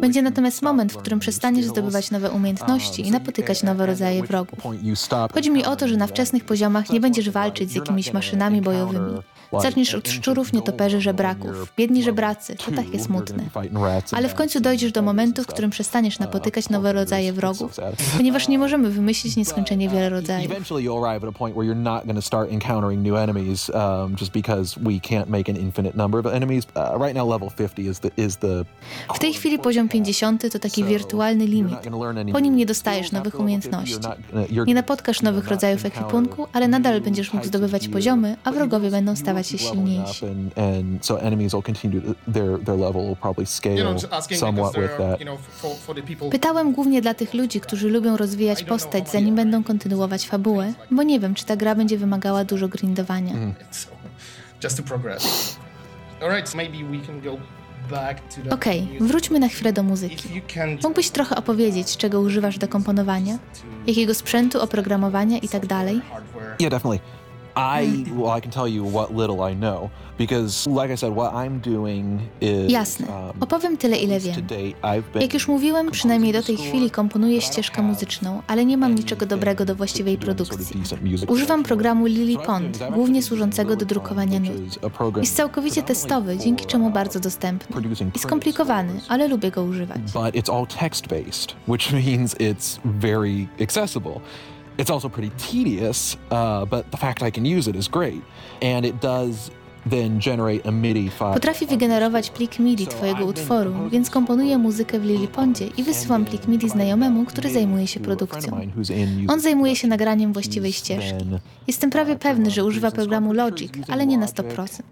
[0.00, 4.58] Będzie natomiast moment, w którym przestaniesz zdobywać nowe umiejętności i napotykać nowe rodzaje wrogów.
[5.34, 9.12] Chodzi mi o to, że na wczesnych poziomach nie będziesz walczyć z jakimiś maszynami bojowymi.
[9.62, 11.72] Zaczniesz od szczurów, nietoperzy, żebraków.
[11.76, 13.44] Biedni żebracy, to takie smutne.
[14.12, 17.76] Ale w końcu dojdziesz do momentu, w którym przestaniesz napotykać nowe rodzaje wrogów,
[18.16, 19.05] ponieważ nie możemy wymyślić
[19.36, 20.52] nieskończenie wiele rodzajów.
[29.14, 31.78] W tej chwili poziom 50 to taki wirtualny limit.
[32.32, 33.96] Po nim nie dostajesz nowych umiejętności.
[34.66, 39.36] Nie napotkasz nowych rodzajów ekwipunku, ale nadal będziesz mógł zdobywać poziomy, a wrogowie będą stawać
[39.36, 40.26] stawać się silniejsi.
[46.30, 51.20] Pytałem głównie dla tych ludzi, którzy lubią rozwijać postać, zanim będą kontynuować fabułę, bo nie
[51.20, 53.32] wiem, czy ta gra będzie wymagała dużo grindowania.
[53.32, 53.54] Mm.
[58.50, 60.42] Okej, okay, wróćmy na chwilę do muzyki.
[60.82, 63.38] Mógłbyś trochę opowiedzieć, czego używasz do komponowania?
[63.86, 66.00] Jakiego sprzętu, oprogramowania i tak dalej?
[66.60, 67.00] Yeah, definitely.
[67.56, 69.90] I well, I can tell you what little I know
[72.68, 73.06] Jasne.
[73.06, 74.34] Um, Opowiem tyle, ile wiem.
[75.20, 79.64] Jak już mówiłem, przynajmniej do tej chwili komponuję ścieżkę muzyczną, ale nie mam niczego dobrego
[79.64, 80.80] do właściwej produkcji.
[81.28, 84.52] Używam programu Lily Pond, głównie służącego do drukowania nut.
[85.20, 87.76] Jest całkowicie testowy, dzięki czemu bardzo dostępny.
[88.14, 89.98] I skomplikowany, ale lubię go używać.
[90.12, 94.20] But it's all text-based, which means it's very accessible.
[94.78, 98.20] It's also pretty tedious, uh, but the fact I can use it is great.
[98.62, 99.50] And it does
[101.18, 106.68] Potrafi wygenerować plik MIDI twojego utworu, więc komponuję muzykę w Lilipondzie i wysyłam plik MIDI
[106.68, 108.60] znajomemu, który zajmuje się produkcją.
[109.28, 111.24] On zajmuje się nagraniem właściwej ścieżki.
[111.66, 114.82] Jestem prawie pewny, że używa programu Logic, ale nie na 100%.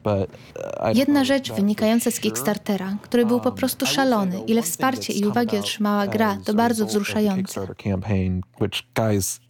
[0.94, 6.06] Jedna rzecz wynikająca z Kickstartera, który był po prostu szalony, ile wsparcia i uwagi otrzymała
[6.06, 7.60] gra, to bardzo wzruszające.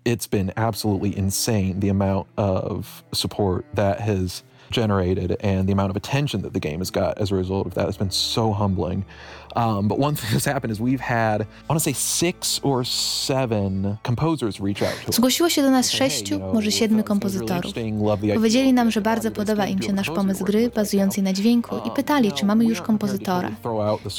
[0.09, 5.97] It's been absolutely insane the amount of support that has generated and the amount of
[5.97, 9.05] attention that the game has got as a result of that has been so humbling.
[9.57, 12.87] Um, but one thing that's happened is we've had, I want to say six or
[12.87, 15.17] seven composers reach out to us.
[15.17, 17.73] Zgłosiło się do nas sześciu, może siedmiu kompozytorów.
[18.35, 22.33] Powiedzieli nam, że bardzo podoba im się nasz pomysł gry bazującej na dźwięku i pytali,
[22.33, 23.51] czy mamy już kompozytora.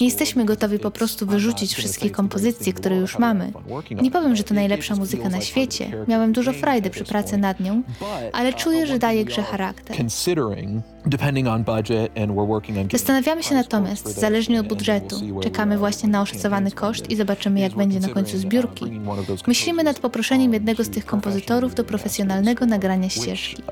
[0.02, 3.54] Nie jesteśmy gotowi po prostu wyrzucić wszystkie kompozycje, które już mamy.
[4.02, 6.06] Nie powiem, że to najlepsza muzyka na świecie.
[6.08, 7.84] Miałem dużo frajdy przy pracy nad nią,
[8.34, 9.98] ale czuję, że daje grze charakter.
[12.92, 18.00] Zastanawiamy się natomiast, zależnie od budżetu, czekamy właśnie na oszacowany koszt i zobaczymy, jak będzie
[18.00, 18.86] na końcu zbiórki.
[19.48, 23.64] Myślimy nad poproszeniem jednego z tych kompozytorów do profesjonalnego nagrania ścieżki.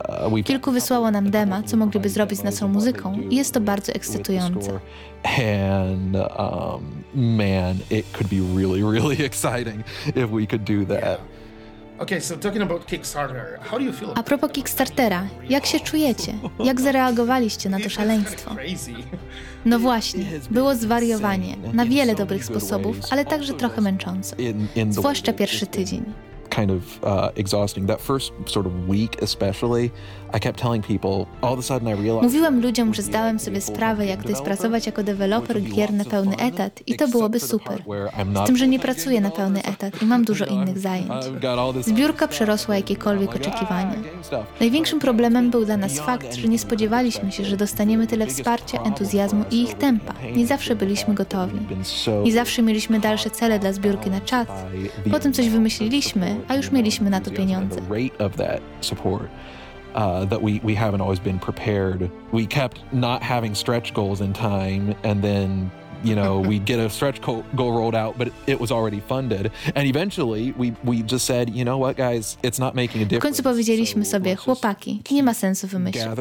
[0.44, 4.80] Kilku wysłało nam dema, co mogliby zrobić z naszą muzyką i jest to bardzo ekscytujące.
[5.24, 7.04] And um,
[7.38, 11.33] man, it could be really, really exciting if we could do that.
[14.16, 16.34] A propos Kickstartera, jak się czujecie?
[16.64, 18.56] Jak zareagowaliście na to szaleństwo?
[19.66, 24.36] No właśnie, było zwariowanie na wiele dobrych sposobów, ale także trochę męczące.
[24.90, 26.04] Zwłaszcza pierwszy tydzień.
[26.56, 27.88] kind of uh, exhausting.
[27.88, 29.92] That first sort of week, especially,
[32.24, 36.36] Mówiłem ludziom, że zdałem sobie sprawę, jak to jest pracować jako deweloper gier na pełny
[36.38, 37.84] etat, i to byłoby super.
[38.44, 41.10] Z tym, że nie pracuję na pełny etat i mam dużo innych zajęć.
[41.84, 43.96] Zbiórka przerosła jakiekolwiek oczekiwania.
[44.60, 49.44] Największym problemem był dla nas fakt, że nie spodziewaliśmy się, że dostaniemy tyle wsparcia, entuzjazmu
[49.52, 50.14] i ich tempa.
[50.36, 51.60] Nie zawsze byliśmy gotowi.
[52.26, 54.48] Nie zawsze mieliśmy dalsze cele dla zbiórki na czat.
[55.12, 57.82] Potem coś wymyśliliśmy, a już mieliśmy na to pieniądze.
[59.96, 62.10] Uh, that we, we haven't always been prepared.
[62.32, 65.72] We kept not having stretch goals in time, and then
[66.04, 69.52] you know, we'd get a stretch goal rolled out, but it was already funded.
[69.76, 73.20] And eventually we, we just said, you know what, guys, it's not making a difference.
[73.20, 76.18] W końcu powiedzieliśmy sobie, chłopaki, nie ma sensu wymyślać.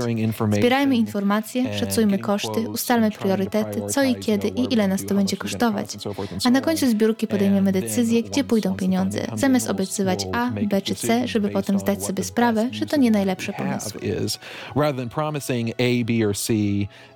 [0.53, 5.97] Zbierajmy informacje, szacujmy koszty, ustalmy priorytety, co i kiedy i ile nas to będzie kosztować.
[6.45, 11.29] A na końcu zbiórki podejmiemy decyzję, gdzie pójdą pieniądze, zamiast obiecywać A, B czy C,
[11.29, 14.01] żeby potem zdać sobie sprawę, że to nie najlepsze pomysły.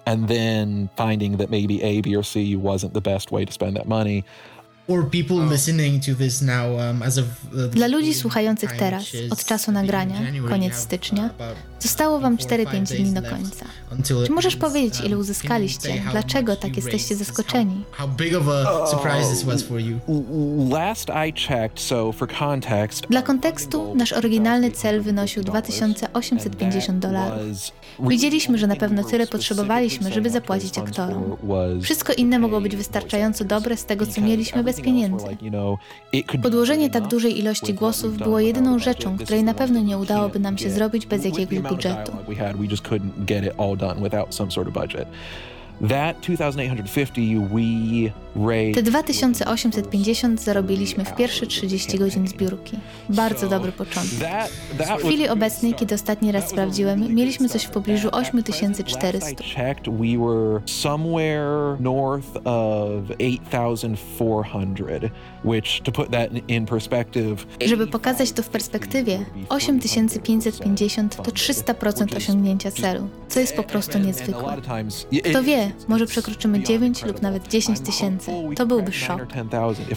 [0.07, 3.53] Or and then finding that maybe A, B or C wasn't the best way to
[3.53, 4.25] spend that money.
[4.89, 5.51] Um,
[7.71, 11.31] Dla ludzi słuchających teraz, od czasu nagrania, koniec stycznia,
[11.79, 13.67] zostało wam 4-5 dni do końca.
[14.27, 16.03] Czy możesz powiedzieć, ile uzyskaliście?
[16.11, 17.85] Dlaczego tak jesteście zaskoczeni?
[23.11, 27.47] Dla kontekstu, nasz oryginalny cel wynosił 2850 dolarów.
[28.01, 31.37] Wiedzieliśmy, że na pewno tyle potrzebowaliśmy, żeby zapłacić aktorom.
[31.83, 35.27] Wszystko inne mogło być wystarczająco dobre z tego, co mieliśmy bez pieniędzy.
[36.43, 40.71] Podłożenie tak dużej ilości głosów było jedyną rzeczą, której na pewno nie udałoby nam się
[40.71, 42.13] zrobić bez jakiegoś budżetu.
[48.75, 52.77] Te 2850 zarobiliśmy w pierwsze 30 godzin zbiórki.
[53.09, 54.19] Bardzo dobry początek.
[54.99, 59.27] W chwili obecnej, kiedy ostatni raz sprawdziłem, mieliśmy coś w pobliżu 8400.
[67.67, 74.57] Żeby pokazać to w perspektywie, 8550 to 300% osiągnięcia celu, co jest po prostu niezwykłe.
[75.31, 78.33] Kto wie, może przekroczymy 9 lub nawet 10 tysięcy.
[78.57, 79.21] To byłby szok.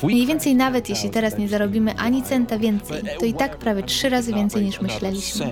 [0.04, 4.10] Mniej więcej nawet jeśli teraz nie zarobimy ani centa więcej, to i tak prawie trzy
[4.10, 5.46] razy więcej niż myśleliśmy.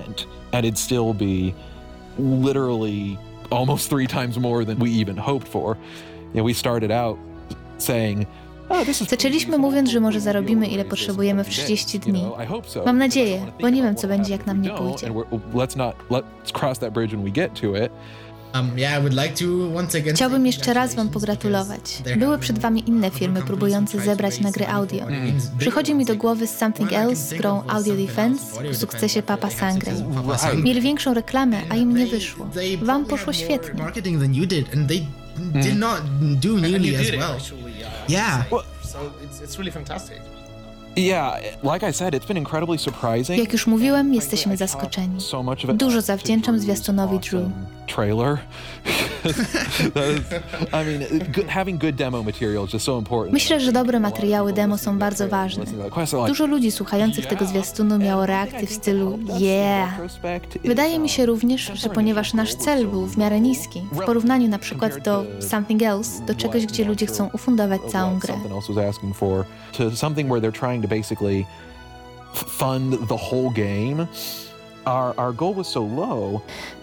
[0.52, 1.52] And it'd still be
[2.46, 3.16] literally
[3.50, 5.76] almost three times more than we even hoped for.
[5.76, 7.18] You know, we started out
[7.78, 8.26] saying,
[9.08, 12.24] Zaczęliśmy mówiąc, że może zarobimy ile potrzebujemy w 30 dni.
[12.86, 15.06] Mam nadzieję, bo nie wiem co będzie jak nam nie pójdzie.
[18.54, 18.70] Um,
[20.14, 22.02] Chciałbym jeszcze raz Wam pogratulować.
[22.16, 25.06] Były przed Wami inne firmy próbujące zebrać na gry audio.
[25.58, 29.92] Przychodzi mi do głowy Something Else z grą Audio Defense w sukcesie Papa Sangre.
[30.62, 32.46] Mieli większą reklamę, a im nie wyszło.
[32.82, 33.84] Wam poszło świetnie.
[38.08, 38.44] Yeah.
[43.36, 45.20] Jak już mówiłem, jesteśmy zaskoczeni.
[45.74, 47.50] Dużo zawdzięczam zwiastunowi Drew.
[47.94, 48.38] Trailer.
[50.72, 51.02] I mean,
[51.48, 53.32] having good demo material is just so important.
[53.32, 55.64] Myślę, że dobre materiały demo są bardzo ważne.
[56.26, 60.00] Dużo ludzi słuchających tego zwiastunu miało reakcje w stylu yeah.
[60.64, 64.58] Wydaje mi się również, że ponieważ nasz cel był w miarę niski, w porównaniu na
[64.58, 68.34] przykład do Something Else, do czegoś, gdzie ludzie chcą ufundować całą grę.
[69.94, 71.44] Something where they're trying to basically
[72.34, 74.06] fund the whole game.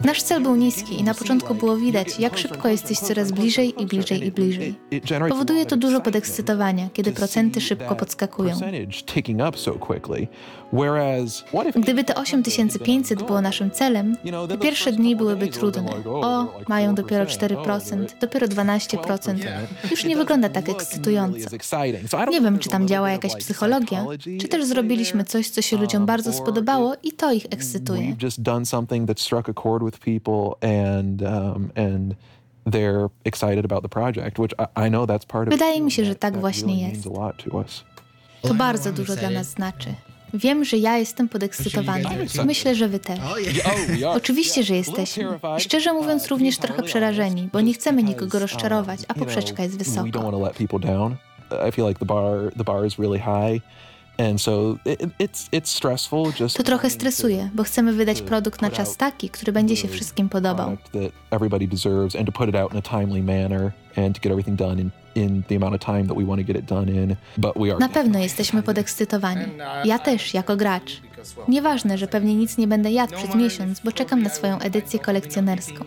[0.03, 3.85] Nasz cel był niski i na początku było widać, jak szybko jesteś coraz bliżej i
[3.85, 4.75] bliżej i bliżej.
[5.29, 8.55] Powoduje to dużo podekscytowania, kiedy procenty szybko podskakują.
[11.75, 14.17] Gdyby te 8500 było naszym celem,
[14.49, 15.91] te pierwsze dni byłyby trudne.
[16.05, 19.35] O, mają dopiero 4%, dopiero 12%.
[19.91, 21.49] Już nie wygląda tak ekscytująco.
[22.31, 24.05] Nie wiem, czy tam działa jakaś psychologia,
[24.41, 28.15] czy też zrobiliśmy coś, co się ludziom bardzo spodobało i to ich ekscytuje.
[35.51, 37.07] Wydaje mi się, że tak właśnie jest.
[38.41, 39.93] To bardzo dużo dla nas znaczy.
[40.33, 42.03] Wiem, że ja jestem podekscytowany.
[42.45, 43.19] Myślę, że wy też.
[44.07, 45.39] Oczywiście, że jesteśmy.
[45.57, 50.01] I szczerze mówiąc, również trochę przerażeni, bo nie chcemy nikogo rozczarować, a poprzeczka jest wysoka.
[56.53, 60.77] To trochę stresuje, bo chcemy wydać produkt na czas taki, który będzie się wszystkim podobał.
[67.79, 69.45] Na pewno jesteśmy podekscytowani.
[69.85, 71.01] Ja też, jako gracz.
[71.47, 75.85] Nieważne, że pewnie nic nie będę jadł przez miesiąc, bo czekam na swoją edycję kolekcjonerską.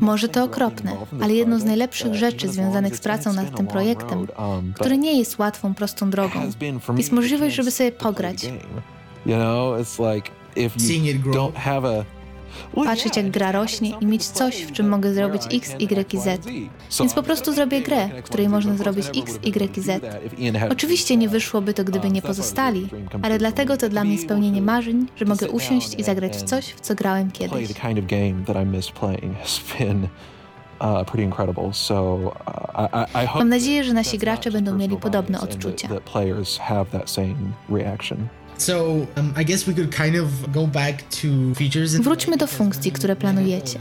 [0.00, 4.72] Może to okropne, ale jedną z najlepszych rzeczy związanych z pracą nad tym projektem, um,
[4.74, 6.40] który nie jest łatwą, prostą drogą,
[6.96, 8.46] jest możliwość, żeby sobie pograć.
[10.76, 11.52] Seeing it grow
[12.84, 16.46] patrzeć jak gra rośnie i mieć coś, w czym mogę zrobić X, Y i Z.
[17.00, 20.02] Więc po prostu zrobię grę, w której można zrobić X, Y i Z.
[20.70, 22.88] Oczywiście nie wyszłoby to, gdyby nie pozostali,
[23.22, 26.80] ale dlatego to dla mnie spełnienie marzeń, że mogę usiąść i zagrać w coś, w
[26.80, 27.68] co grałem kiedyś.
[33.34, 35.88] Mam nadzieję, że nasi gracze będą mieli podobne odczucia.
[42.02, 43.78] Wróćmy do funkcji, które planujecie.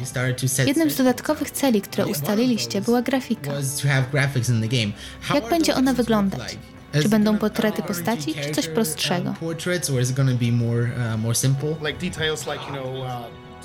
[0.68, 3.52] Jednym z dodatkowych celi, które ustaliliście, była grafika.
[5.36, 6.58] Jak będzie ona wyglądać?
[7.02, 9.34] Czy będą portrety postaci, czy coś prostszego?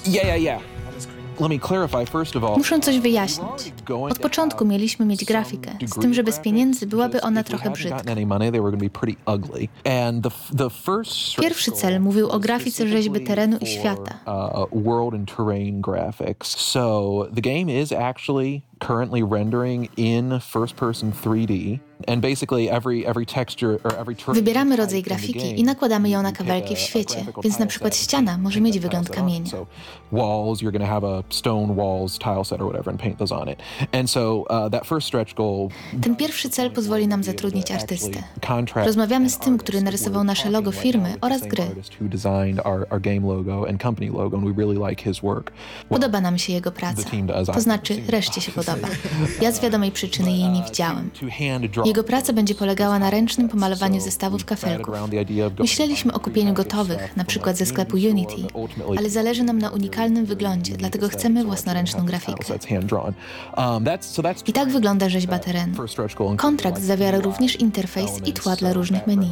[0.06, 0.60] Yeah, yeah, yeah.
[2.56, 3.72] Muszę coś wyjaśnić.
[4.12, 7.96] Od początku mieliśmy mieć grafikę, z tym, że bez pieniędzy byłaby ona trochę brzydka.
[11.40, 14.18] Pierwszy cel mówił o grafice rzeźby terenu i świata.
[18.86, 21.78] Currently rendering in first person 3D.
[24.34, 28.60] Wybieramy rodzaj grafiki i nakładamy ją na kabelki w świecie, więc na przykład ściana może
[28.60, 29.50] mieć wygląd kamienia.
[30.12, 33.34] Walls, you're going to have a stone walls tile set or whatever and paint those
[33.34, 33.58] on it.
[33.92, 35.68] And so uh, that first stretch goal
[36.02, 38.22] Ten pierwszy cel pozwoli nam zatrudnić artystę.
[38.86, 41.64] Rozmawiamy z tym, który narysował nasze logo firmy oraz gry.
[45.88, 47.02] Podoba nam się jego praca.
[47.54, 48.73] To znaczy, reszcie się podoba.
[49.40, 51.10] Ja z wiadomej przyczyny jej nie widziałem.
[51.84, 54.94] Jego praca będzie polegała na ręcznym pomalowaniu zestawów kafelków.
[55.58, 58.36] Myśleliśmy o kupieniu gotowych, na przykład ze sklepu Unity,
[58.98, 62.54] ale zależy nam na unikalnym wyglądzie, dlatego chcemy własnoręczną grafikę.
[64.46, 65.74] I tak wygląda rzeźba terenu.
[66.36, 69.30] Kontrakt zawiera również interfejs i tła dla różnych menu.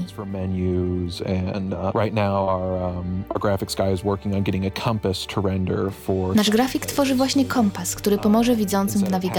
[6.35, 9.32] Nasz grafik tworzy właśnie kompas, który pomoże widzącym w nawigacji,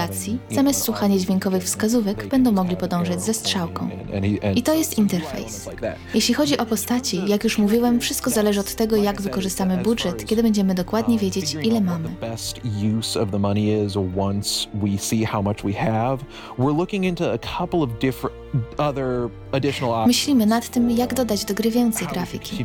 [0.51, 3.89] zamiast słuchania dźwiękowych wskazówek, będą mogli podążać ze strzałką.
[4.55, 5.69] I to jest interfejs.
[6.13, 10.43] Jeśli chodzi o postaci, jak już mówiłem, wszystko zależy od tego, jak wykorzystamy budżet, kiedy
[10.43, 12.09] będziemy dokładnie wiedzieć, ile mamy.
[20.07, 22.57] Myślimy nad tym, jak dodać do gry więcej grafiki.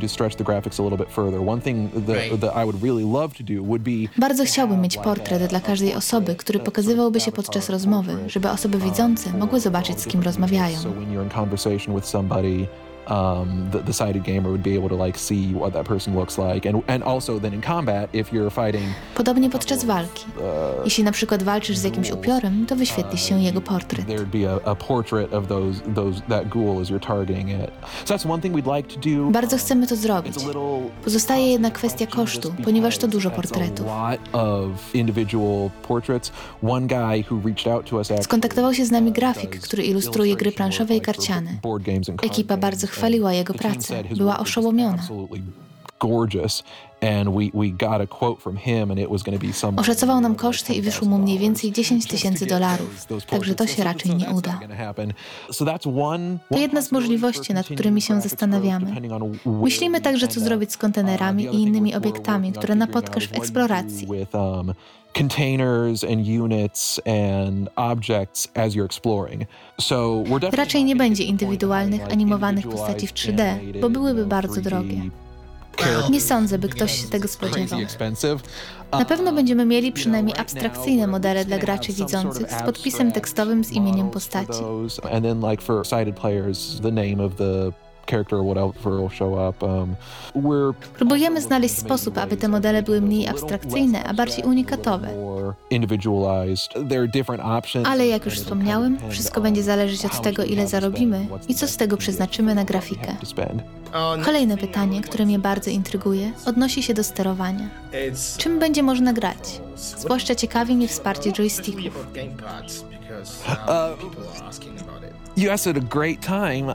[4.18, 9.32] Bardzo chciałbym mieć portret dla każdej osoby, który pokazywałby się podczas rozmowy, żeby osoby widzące
[9.32, 10.78] mogły zobaczyć, z kim rozmawiają.
[13.10, 16.38] Um, the, the sighted gamer would be able to like see what that person looks
[16.38, 18.88] like, and and also then in combat, if you're fighting.
[19.14, 20.24] Podobnie podczas walki.
[20.84, 24.06] Jeśli na przykład walczysz z jakimś upiorem, to wyświetli się jego portret.
[24.06, 27.70] There'd be a, a portrait of those those that ghoul as you're targeting it.
[28.04, 29.30] So that's one thing we'd like to do.
[29.30, 30.34] Bardzo chcemy to zrobić.
[31.04, 33.86] Pozostaje jednak kwestia kosztu, ponieważ to dużo portretów.
[34.32, 36.32] Of individual portraits.
[36.62, 40.52] One guy who reached out to us Skontaktował się z nami grafik, który ilustruje gry
[40.52, 41.50] planszowe i karciane.
[42.22, 44.04] Ekipa bardzo chwaliła jego pracę.
[44.16, 45.02] Była oszołomiona.
[49.78, 54.14] Oszacował nam koszty i wyszło mu mniej więcej 10 tysięcy dolarów, także to się raczej
[54.16, 54.60] nie uda.
[56.50, 58.92] To jedna z możliwości, nad którymi się zastanawiamy.
[59.46, 64.06] Myślimy także, co zrobić z kontenerami i innymi obiektami, które napotkasz w eksploracji.
[64.32, 64.72] um,
[70.52, 75.02] Raczej nie będzie indywidualnych, animowanych postaci w 3D, bo byłyby bardzo drogie.
[76.10, 77.78] Nie sądzę, by ktoś się tego spodziewał.
[78.92, 84.10] Na pewno będziemy mieli przynajmniej abstrakcyjne modele dla graczy widzących z podpisem tekstowym z imieniem
[84.10, 84.60] postaci.
[89.62, 89.96] Um,
[90.96, 95.08] Próbujemy znaleźć sposób, aby te modele były mniej abstrakcyjne, a bardziej unikatowe.
[97.86, 101.96] Ale jak już wspomniałem, wszystko będzie zależeć od tego, ile zarobimy i co z tego
[101.96, 103.16] przeznaczymy na grafikę.
[103.20, 103.62] to spend.
[104.24, 107.68] Kolejne pytanie, które mnie bardzo intryguje, odnosi się do sterowania.
[108.38, 109.60] Czym będzie można grać?
[109.76, 112.06] Zwłaszcza ciekawi mnie wsparcie joysticków.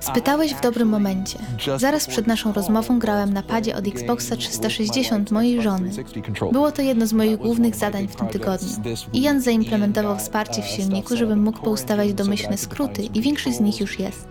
[0.01, 1.39] Spytałeś w dobrym momencie.
[1.77, 5.91] Zaraz przed naszą rozmową grałem na padzie od Xboxa 360 mojej żony.
[6.51, 8.69] Było to jedno z moich głównych zadań w tym tygodniu.
[9.13, 13.99] Ian zaimplementował wsparcie w silniku, żebym mógł poustawiać domyślne skróty i większość z nich już
[13.99, 14.27] jest.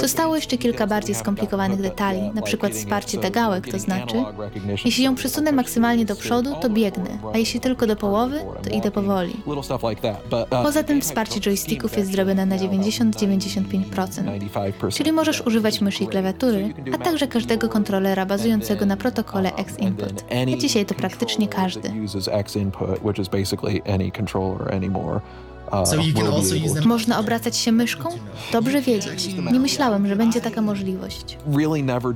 [0.00, 4.16] Zostało jeszcze kilka bardziej skomplikowanych detali, na przykład wsparcie dagałek, to znaczy,
[4.84, 8.90] jeśli ją przesunę maksymalnie do przodu, to biegnę, a jeśli tylko do połowy, to idę
[8.90, 9.36] powoli.
[10.32, 13.10] Uh, Poza tym wsparcie joysticków jest zrobione na 90-95%,
[13.90, 14.92] 95%.
[14.92, 20.24] czyli możesz używać myszy i klawiatury, a także każdego kontrolera bazującego na protokole X-Input.
[20.30, 21.92] A dzisiaj to praktycznie każdy.
[25.72, 28.08] Uh, Można obracać się myszką?
[28.52, 29.34] Dobrze wiedzieć.
[29.52, 31.38] Nie myślałem, że będzie taka możliwość.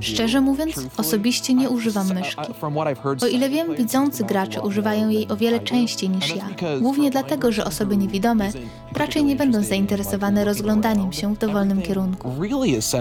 [0.01, 2.51] Szczerze mówiąc, osobiście nie używam myszki.
[2.61, 6.49] Uh, O ile wiem, widzący gracze używają jej o wiele częściej niż ja.
[6.81, 8.51] Głównie dlatego, że osoby niewidome
[8.95, 12.31] raczej nie będą zainteresowane rozglądaniem się w dowolnym kierunku.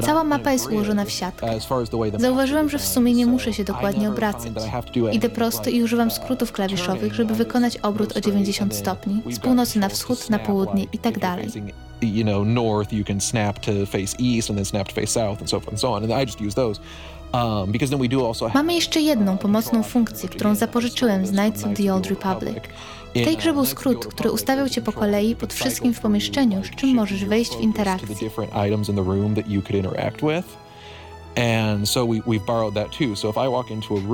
[0.02, 1.46] Cała mapa jest ułożona w siatkę.
[2.18, 4.52] Zauważyłem, że w sumie nie muszę się dokładnie obracać.
[5.12, 9.88] Idę prosto i używam skrótów klawiszowych, żeby wykonać obrót o 90 stopni, z północy na
[9.88, 11.48] wschód, na południe i tak dalej.
[12.02, 15.40] You know, north, you can snap to face east and then snap to face south
[15.40, 16.02] and so forth and so on.
[16.02, 16.80] And I just use those.
[17.32, 17.72] Um,
[18.54, 22.58] Mamy jeszcze jedną pomocną funkcję, którą zapożyczyłem z Knights of the Old Republic.
[23.10, 26.70] W tej grze był skrót, który ustawiał cię po kolei pod wszystkim w pomieszczeniu, z
[26.70, 28.30] czym możesz wejść w interakcję.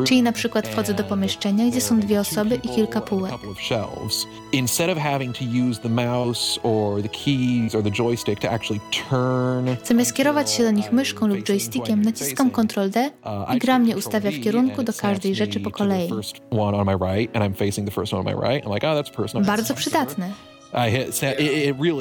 [0.06, 3.32] Czyli na przykład wchodzę do pomieszczenia, gdzie są dwie osoby i kilka półek.
[3.32, 4.26] couple of shelves.
[4.52, 8.80] Instead of having to use the mouse or the keys or the joystick to actually
[9.10, 13.10] turn Zamiast kierować się do nich myszką lub joystickiem, naciskam Ctrl D
[13.54, 16.10] i gra mnie ustawia w kierunku do każdej rzeczy po kolei.
[16.12, 16.20] Oh.
[19.46, 20.30] Bardzo przydatne.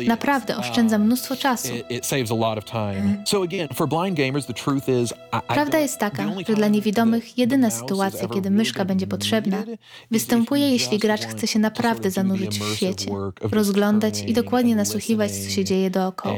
[0.08, 1.74] Naprawdę oszczędza mnóstwo czasu.
[1.90, 2.02] I
[5.48, 9.64] Prawda jest taka, że dla niewidomych jedyna sytuacja, kiedy myszka będzie potrzebna,
[10.12, 13.12] występuje, jeśli gracz chce się naprawdę zanurzyć w świecie,
[13.42, 16.36] rozglądać i dokładnie nasłuchiwać, co się dzieje dookoła.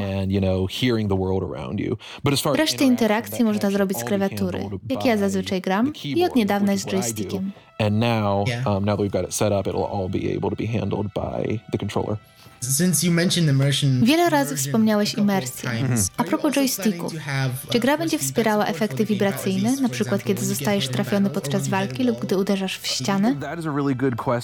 [2.56, 4.60] Resztę interakcji można zrobić z klawiatury,
[4.90, 7.52] jak ja zazwyczaj gram i od niedawna z joystickiem.
[7.80, 8.64] And now, Yeah.
[8.66, 11.14] um, now that we've got it set up, it'll all be able to be handled
[11.14, 12.18] by the controller.
[12.62, 15.70] Since you mentioned immersion, Wiele razy wspomniałeś a couple of imersję.
[15.70, 17.14] times, A propos joysticków.
[17.14, 22.20] uh, Czy gra będzie wspierała efekty wibracyjne, na przykład kiedy zostajesz trafiony podczas walki lub
[22.20, 23.36] gdy uderzasz w ścianę?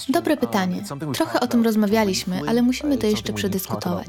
[0.08, 0.82] Dobre Um, pytanie.
[1.14, 4.06] Trochę o tym rozmawialiśmy, ale musimy to jeszcze przedyskutować.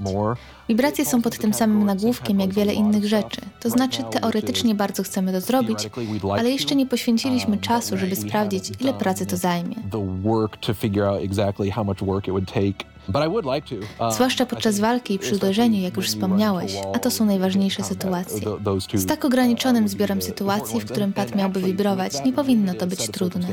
[0.69, 5.31] Wibracje są pod tym samym nagłówkiem jak wiele innych rzeczy, to znaczy teoretycznie bardzo chcemy
[5.31, 5.89] to zrobić,
[6.31, 9.75] ale jeszcze nie poświęciliśmy czasu, żeby sprawdzić, ile pracy to zajmie.
[14.11, 18.47] Zwłaszcza podczas walki i przy uderzeniu, jak już wspomniałeś, a to są najważniejsze sytuacje.
[18.93, 23.47] Z tak ograniczonym zbiorem sytuacji, w którym pad miałby wibrować, nie powinno to być trudne.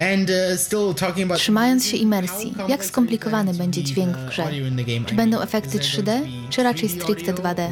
[0.00, 0.26] Um.
[1.30, 4.44] Uh, Trzymając się imersji, jak skomplikowany będzie dźwięk w grze?
[5.06, 6.20] Czy będą efekty 3D,
[6.50, 7.68] czy raczej stricte 2D?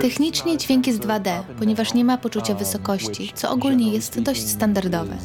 [0.00, 5.16] Technicznie dźwięk jest 2D, ponieważ nie ma poczucia wysokości, co ogólnie jest dość standardowe.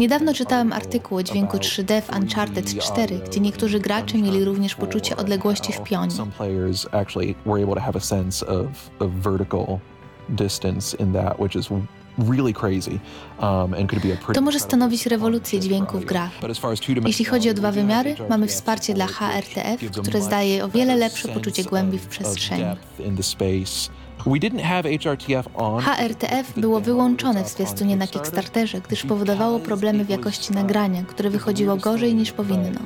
[0.00, 5.16] Niedawno czytałem artykuł o dźwięku 3D w Uncharted 4, gdzie niektórzy gracze mieli również poczucie
[5.16, 6.16] odległości w pionie.
[10.28, 11.70] distance in that, which is
[12.18, 13.00] really crazy
[13.38, 16.30] um, and could be a pretty To może stanowić rewolucję dźwięku w grach.
[17.06, 21.64] Jeśli chodzi o dwa wymiary, mamy wsparcie dla HRTF, które zdaje o wiele lepsze poczucie
[21.64, 22.64] głębi w przestrzeni.
[25.80, 31.76] HRTF było wyłączone w zwiastunie na Kickstarterze, gdyż powodowało problemy w jakości nagrania, które wychodziło
[31.76, 32.80] gorzej niż powinno.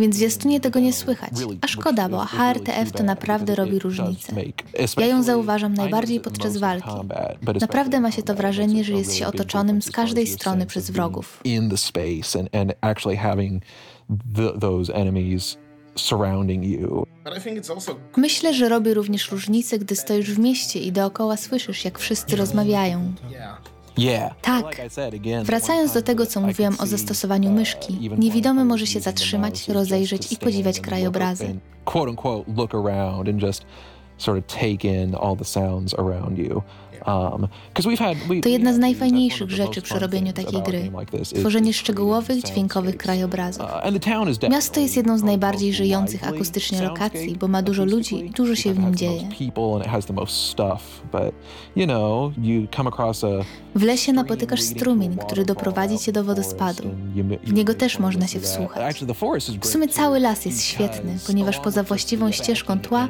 [0.00, 1.30] Więc w zwiastunie tego nie słychać.
[1.60, 4.32] A szkoda, bo HRTF to naprawdę robi różnicę.
[4.98, 6.88] Ja ją zauważam najbardziej podczas walki.
[7.60, 11.40] Naprawdę ma się to wrażenie, że jest się otoczonym z każdej strony przez wrogów.
[14.36, 15.58] The, those enemies
[15.96, 17.06] surrounding you.
[18.16, 23.12] Myślę, że robi również różnicę, gdy stoisz w mieście i dookoła słyszysz, jak wszyscy rozmawiają.
[24.42, 24.80] Tak.
[25.44, 30.80] Wracając do tego, co mówiłam o zastosowaniu myszki, niewidomy może się zatrzymać, rozejrzeć i podziwiać
[30.80, 31.60] krajobrazy.
[31.84, 33.64] Quote unquote, look around and just
[34.18, 36.62] sort of take in all the sounds around you.
[37.06, 37.48] Um,
[38.42, 40.90] to jedna z najfajniejszych rzeczy przy robieniu takiej gry.
[41.40, 43.62] Tworzenie szczegółowych, dźwiękowych krajobrazów.
[43.64, 48.54] Uh, Miasto jest jedną z najbardziej żyjących akustycznie lokacji, bo ma dużo ludzi i dużo
[48.54, 49.28] się w nim dzieje.
[53.74, 56.82] W lesie napotykasz strumień, który doprowadzi cię do wodospadu.
[57.44, 59.04] W niego też można się wsłuchać.
[59.60, 63.08] W sumie cały las jest świetny, ponieważ poza właściwą ścieżką tła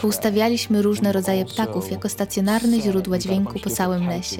[0.00, 4.36] poustawialiśmy różne rodzaje ptaków jako stacjonarne źródła dźwięku po całym lesie.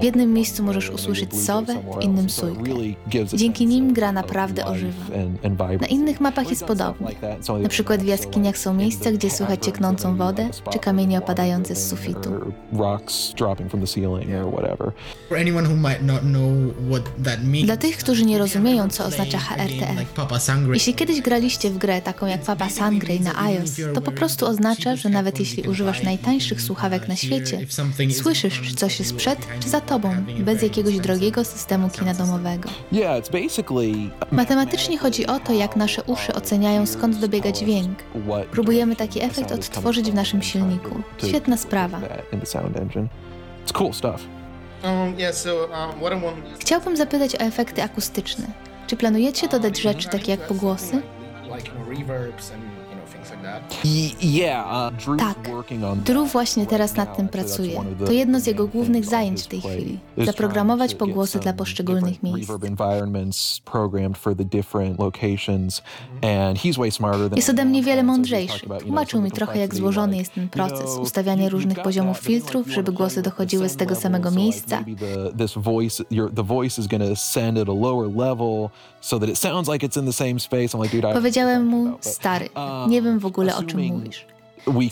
[0.00, 2.62] W jednym miejscu możesz usłyszeć sowę, w innym sójkę.
[3.34, 5.04] Dzięki nim gra naprawdę ożywa.
[5.80, 7.06] Na innych mapach jest podobnie.
[7.62, 12.30] Na przykład w jaskiniach są miejsca, gdzie słychać cieknącą wodę, czy kamienie opadające z sufitu.
[17.64, 20.14] Dla tych, którzy nie rozumieją, co oznacza HRTF,
[20.72, 24.96] jeśli kiedyś graliście w grę taką jak Papa Sangre na iOS, to po prostu oznacza,
[24.96, 27.58] że nawet jeśli używasz najtańszych słuchawek na świecie,
[28.12, 32.68] słyszysz, czy coś jest przed, czy za tobą, bez jakiegoś drogiego systemu kina domowego.
[34.30, 37.98] Matematycznie chodzi o to, jak nasze uszy oceniają, skąd dobiega dźwięk.
[38.50, 41.02] Próbujemy taki efekt odtworzyć w naszym silniku.
[41.28, 42.00] Świetna sprawa.
[44.84, 45.14] Um,
[46.24, 48.46] um, Chciałbym zapytać o efekty akustyczne.
[48.86, 51.02] Czy planujecie dodać rzeczy takie jak pogłosy?
[55.18, 55.50] Tak,
[56.04, 57.80] Drew właśnie teraz nad tym pracuje.
[58.06, 59.98] To jedno z jego głównych zajęć w tej chwili.
[60.18, 62.48] Zaprogramować pogłosy dla poszczególnych miejsc.
[67.36, 68.66] Jest ode mnie wiele mądrzejszy.
[68.80, 70.98] Tłumaczył mi trochę, jak złożony jest ten proces.
[70.98, 74.84] Ustawianie różnych poziomów filtrów, żeby głosy dochodziły z tego samego miejsca.
[81.14, 82.48] Powiedziałem mu, stary,
[82.88, 84.26] nie wiem w ogóle o czym mówisz.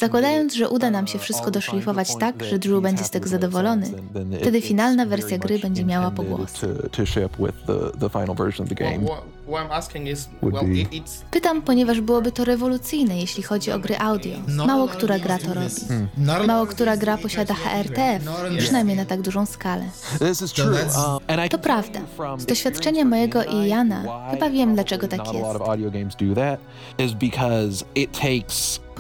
[0.01, 3.91] Zakładając, że uda nam się wszystko doszlifować tak, że Drew będzie z tego zadowolony,
[4.41, 6.53] wtedy finalna wersja gry będzie miała pogłos.
[11.31, 14.37] Pytam, ponieważ byłoby to rewolucyjne, jeśli chodzi o gry audio.
[14.67, 15.67] Mało która gra to robi.
[15.89, 16.47] Hmm.
[16.47, 18.23] Mało która gra posiada HRTF,
[18.59, 19.85] przynajmniej na tak dużą skalę.
[21.51, 22.01] To prawda.
[22.39, 25.61] Z doświadczenia mojego i Jana chyba wiem, dlaczego tak jest.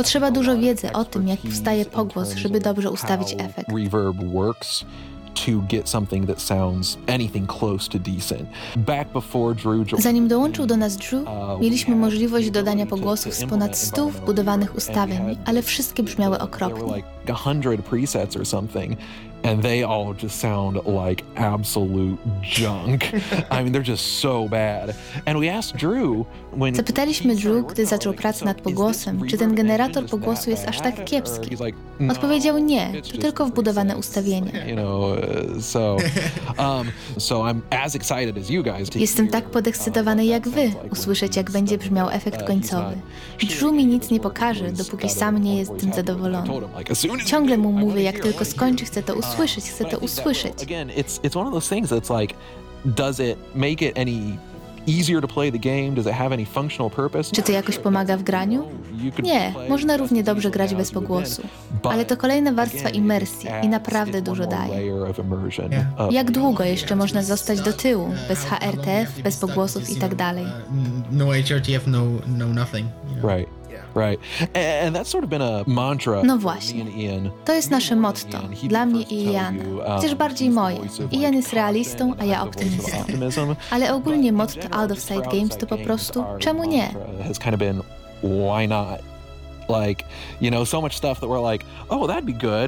[0.01, 3.69] Potrzeba dużo wiedzy o tym, jak powstaje pogłos, żeby dobrze ustawić efekt.
[9.99, 15.37] Zanim dołączył do nas Drew, uh, mieliśmy możliwość dodania pogłosów z ponad 100 wbudowanych ustawień,
[15.45, 17.03] ale wszystkie brzmiały okropnie.
[19.45, 23.13] 100 presets or something and they all just sound like absolute junk.
[23.51, 24.95] I mean, they're just so bad.
[25.27, 30.07] And we asked Drew when Zapytaliśmy Drew, gdy zaczął pracę nad pogłosem, czy ten generator
[30.07, 31.57] pogłosu jest aż tak kiepski.
[32.11, 34.53] Odpowiedział nie, to tylko wbudowane ustawienia.
[36.59, 36.91] Um,
[38.95, 42.97] Jestem tak podekscytowany jak wy, usłyszeć jak będzie brzmiał efekt końcowy.
[43.39, 46.49] Drew mi nic nie pokaże, dopóki sam nie jest tym zadowolony.
[47.27, 50.63] Ciągle mu mówię, jak tylko skończy, chcę to usłyszeć usłyszeć, chcę to usłyszeć.
[50.63, 52.35] Again, it's it's one of those things that's like,
[52.85, 54.39] does it make it any
[54.87, 55.95] easier to play the game?
[55.95, 57.33] Does it have any functional purpose?
[57.33, 58.65] Czy to jakoś pomaga w graniu?
[59.23, 61.43] Nie, można równie dobrze grać bez pogłosu.
[61.83, 64.93] Ale to kolejna warstwa imersji i naprawdę dużo daje.
[66.11, 70.47] Jak długo jeszcze można zostać do tyłu, bez HRTF, bez pogłosów i tak dalej?
[71.13, 72.03] No HRTF, no,
[72.39, 72.87] no nothing.
[73.23, 73.60] Right.
[73.97, 74.21] Right.
[74.87, 76.23] And that's sort of been a mantra.
[76.25, 76.85] No właśnie.
[77.45, 78.39] To jest nasze motto.
[78.63, 79.65] Dla mnie i Iana.
[79.97, 80.79] Chociaż bardziej moje.
[81.13, 82.97] Ian jest realistą, a ja optymistą.
[83.71, 86.89] Ale ogólnie motto Out of Sight Games to po prostu czemu nie?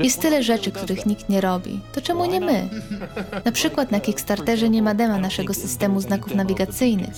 [0.05, 1.81] Jest tyle rzeczy, których nikt nie robi.
[1.95, 2.69] To czemu nie my?
[3.45, 7.15] Na przykład na Kickstarterze nie ma dema naszego systemu znaków nawigacyjnych.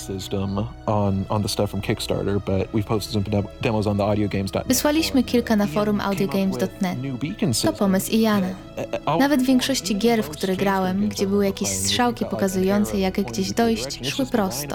[4.69, 6.99] Wysłaliśmy kilka na forum audiogames.net.
[7.63, 8.47] To pomysł Iana.
[9.19, 14.09] Nawet w większości gier, w które grałem, gdzie były jakieś strzałki pokazujące, jak gdzieś dojść,
[14.11, 14.75] szły prosto.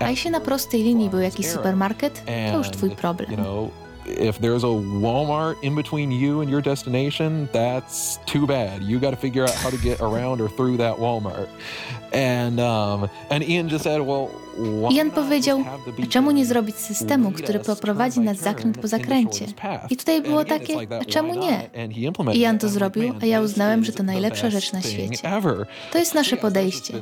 [0.00, 2.22] A jeśli na prostej linii był jakiś supermarket,
[2.52, 3.30] to już twój problem.
[4.18, 8.82] If there's a Walmart in between you and your destination, that's too bad.
[8.82, 11.48] You got to figure out how to get around or through that Walmart.
[12.12, 14.30] And um, and Ian just said, well,
[14.90, 15.64] Ian powiedział,
[16.02, 19.46] a czemu nie zrobić systemu, który poprowadzi nas zakręt po zakręcie?
[19.90, 21.70] I tutaj było takie, a czemu nie?
[22.34, 25.30] Ian to zrobił, a ja uznałem, że to najlepsza rzecz na świecie.
[25.92, 26.94] To jest nasze podejście.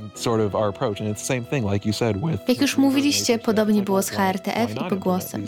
[2.48, 5.44] Jak już mówiliście, podobnie było z HRTF i pogłosem.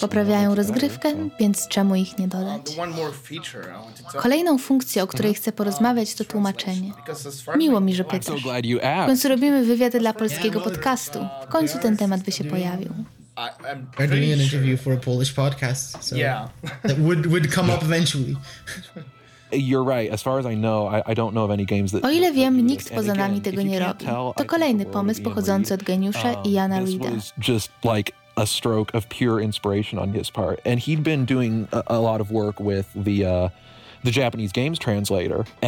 [0.00, 2.62] Poprawiają rozgrywkę, więc czemu ich nie dodać?
[4.16, 6.92] Kolejną funkcją, o której chcę porozmawiać, to tłumaczenie.
[7.56, 8.42] Miło mi, że pytasz.
[9.02, 11.18] W końcu robimy wywiad dla polskiego podcastu.
[11.48, 12.88] W końcu ten temat by się pojawił.
[13.96, 16.48] We're doing an interview for a Polish podcast, so yeah,
[16.82, 18.36] that would would come up eventually.
[19.52, 20.12] You're right.
[20.12, 22.04] As far as I know, I, I don't know of any games that.
[22.04, 24.06] O ile wiem, nikt poza nami tego nie robi.
[24.36, 27.10] To kolejny pomysł pochodzący od geniusza Iana Reeda.
[27.48, 31.82] Just like a stroke of pure inspiration on his part, and he'd been doing a,
[31.86, 33.24] a lot of work with the.
[33.26, 33.50] Uh,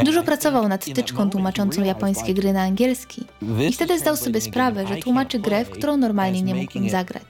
[0.05, 3.25] Dużo pracował nad tyczką tłumaczącą japońskie gry na angielski.
[3.69, 7.25] I wtedy zdał sobie sprawę, że tłumaczy grę, w którą normalnie nie mógłbym zagrać.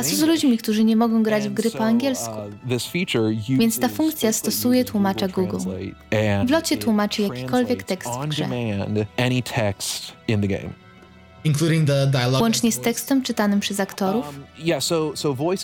[0.00, 2.34] A co z ludźmi, którzy nie mogą grać w gry po angielsku?
[3.58, 5.58] Więc ta funkcja stosuje tłumacza Google.
[6.46, 8.48] W locie tłumaczy jakikolwiek tekst w grze.
[12.40, 14.26] Łącznie z tekstem czytanym przez aktorów?
[14.26, 14.44] Um,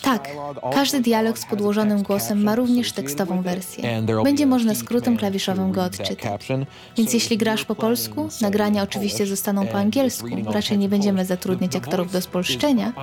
[0.01, 0.29] tak,
[0.73, 4.01] każdy dialog z podłożonym głosem ma również tekstową wersję.
[4.23, 6.47] Będzie można skrótem klawiszowym go odczytać.
[6.97, 10.27] Więc jeśli grasz po polsku, nagrania oczywiście zostaną po angielsku.
[10.53, 12.93] Raczej nie będziemy zatrudniać aktorów do spolszczenia.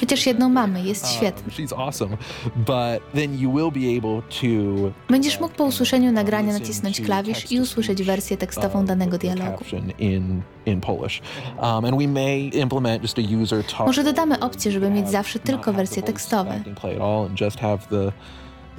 [0.00, 1.52] Chociaż jedną mamy, jest uh, świetna.
[5.08, 9.64] Będziesz mógł po usłyszeniu nagrania nacisnąć klawisz i usłyszeć usłyszeć wersję tekstową uh, danego dialogu.
[10.00, 10.42] Um,
[13.86, 16.62] Może dodamy opcję, żeby mieć zawsze tylko wersje tekstowe.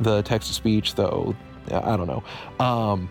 [0.04, 1.36] The text to speech, though,
[1.68, 2.24] I don't know.
[2.60, 3.08] Um,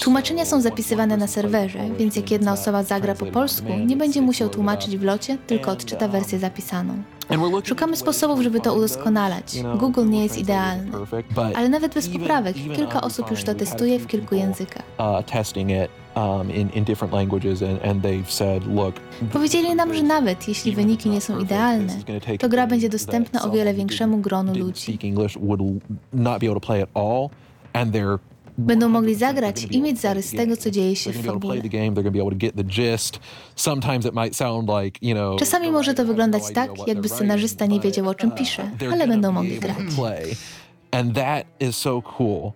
[0.00, 4.48] Tłumaczenia są zapisywane na serwerze, więc jak jedna osoba zagra po polsku, nie będzie musiał
[4.48, 7.02] tłumaczyć w locie, tylko odczyta wersję zapisaną.
[7.64, 9.62] Szukamy sposobów, żeby to udoskonalać.
[9.78, 10.90] Google nie jest idealny,
[11.54, 14.82] ale nawet bez poprawek kilka osób już to testuje w kilku językach.
[14.98, 16.48] Um,
[19.32, 21.96] Powiedzieli nam, że nawet jeśli wyniki nie są idealne,
[22.38, 24.98] to gra będzie dostępna o wiele większemu gronu ludzi.
[28.58, 31.54] Będą mogli zagrać i mieć zarys tego, co dzieje się w fabule.
[35.38, 39.58] Czasami może to wyglądać tak, jakby scenarzysta nie wiedział, o czym pisze, ale będą mogli
[39.60, 39.76] grać.
[40.90, 42.52] And that is so cool.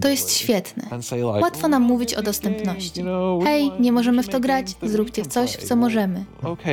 [0.00, 0.88] To jest świetne.
[1.42, 3.02] Łatwo nam mówić o dostępności.
[3.44, 6.24] Hej, nie możemy w to grać, zróbcie coś, w co możemy.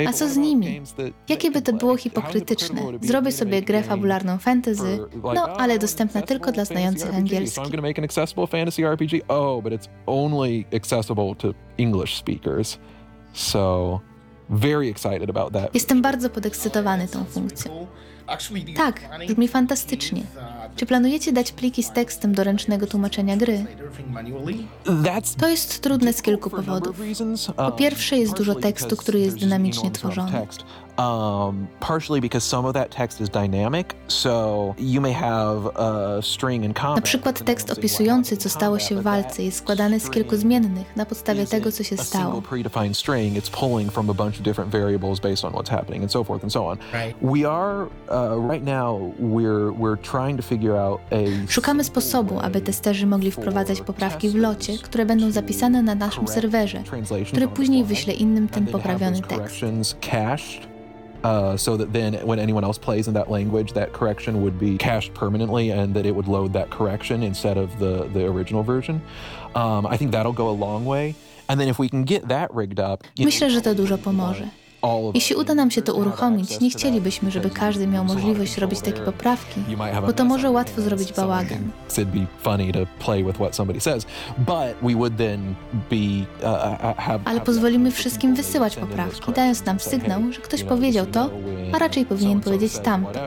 [0.07, 0.81] A co z nimi?
[1.29, 2.81] Jakie by to było hipokrytyczne?
[3.01, 7.61] Zrobię sobie grę fabularną fantasy, no ale dostępna tylko dla znających angielski.
[13.33, 13.99] So,
[15.73, 17.87] Jestem bardzo podekscytowany tą funkcją.
[18.75, 20.21] Tak, brzmi fantastycznie.
[20.75, 23.65] Czy planujecie dać pliki z tekstem do ręcznego tłumaczenia gry?
[25.37, 27.01] To jest trudne z kilku powodów.
[27.55, 30.31] Po pierwsze jest dużo tekstu, który jest dynamicznie tworzony.
[30.97, 36.63] Um, partially because some of that text is dynamic, so you may have a string
[36.63, 40.95] in Na przykład tekst opisujący, co stało się w walce, jest składany z kilku zmiennych
[40.95, 42.41] na podstawie tego, co się stało.
[42.41, 46.11] predefined string, it's pulling from a bunch of different variables based on what's happening and
[46.11, 46.77] so forth and so on.
[46.93, 47.15] Right.
[47.21, 52.61] We are uh, right now we're we're trying to figure out a Szukamy sposobu, aby
[52.61, 56.83] testerzy mogli wprowadzać poprawki w locie, które będą zapisane na naszym serwerze,
[57.27, 59.65] który później wyśle innym ten poprawiony tekst.
[61.25, 64.77] Uh, so that then when anyone else plays in that language, that correction would be
[64.77, 69.01] cached permanently and that it would load that correction instead of the, the original version.
[69.55, 71.15] Um, I think that'll go a long way.
[71.49, 74.49] And then if we can get that rigged up, Myślę, że to dużo pomoże.
[75.13, 79.61] Jeśli uda nam się to uruchomić, nie chcielibyśmy, żeby każdy miał możliwość robić takie poprawki,
[80.05, 81.71] bo to może łatwo zrobić bałagan.
[87.25, 91.29] Ale pozwolimy wszystkim wysyłać poprawki, dając nam sygnał, że ktoś powiedział to,
[91.73, 93.19] a raczej powinien powiedzieć tamto.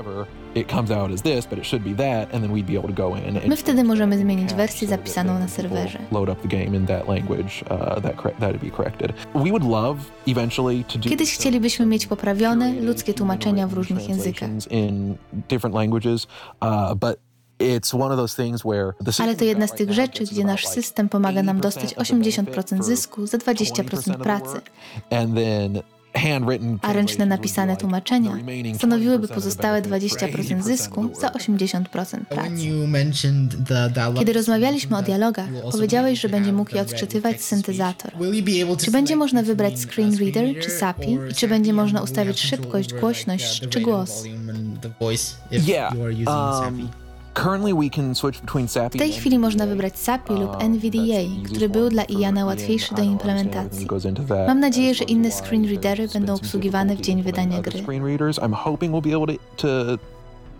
[0.58, 2.88] It comes out as this, but it should be that, and then we'd be able
[2.88, 3.36] to go in.
[3.36, 5.98] and My wtedy możemy zmienić wersję zapisaną na serwerze.
[6.12, 9.12] Load up the game in that language uh, that that'd be corrected.
[9.34, 11.08] We would love eventually to do.
[11.08, 14.50] Kiedyś chcielibyśmy mieć poprawione, ludzkie tłumaczenia w różnych językach.
[14.70, 15.16] in
[15.48, 16.26] different languages,
[16.62, 17.18] uh, but
[19.18, 22.14] Ale to jedna z tych rzeczy, gdzie nasz system pomaga nam 80% dostać of the
[22.14, 24.60] benefit 80% for zysku za 20% 20% of the pracy,
[26.82, 28.36] a ręczne napisane tłumaczenia
[28.76, 31.42] stanowiłyby 20% of the pozostałe benefit for 20% 80% zysku za work.
[31.42, 32.66] 80% When pracy.
[32.66, 36.74] you mentioned the dialogue, Kiedy rozmawialiśmy o dialogach, powiedziałeś, be że able to będzie mógł
[36.74, 38.12] je odczytywać syntezator.
[38.20, 41.18] Will you be able to Czy będzie można wybrać uh, screen reader czy SAPI?
[41.30, 44.24] I czy będzie można ustawić szybkość, głośność the czy głos?
[45.50, 45.94] Yeah.
[46.26, 46.88] um,
[48.92, 52.46] W tej chwili można wybrać SAPI lub Um, NVDA, który był dla Iana Ian.
[52.48, 53.86] łatwiejszy do implementacji.
[54.46, 57.82] Mam nadzieję, że inne screen readery będą obsługiwane w dzień wydania gry.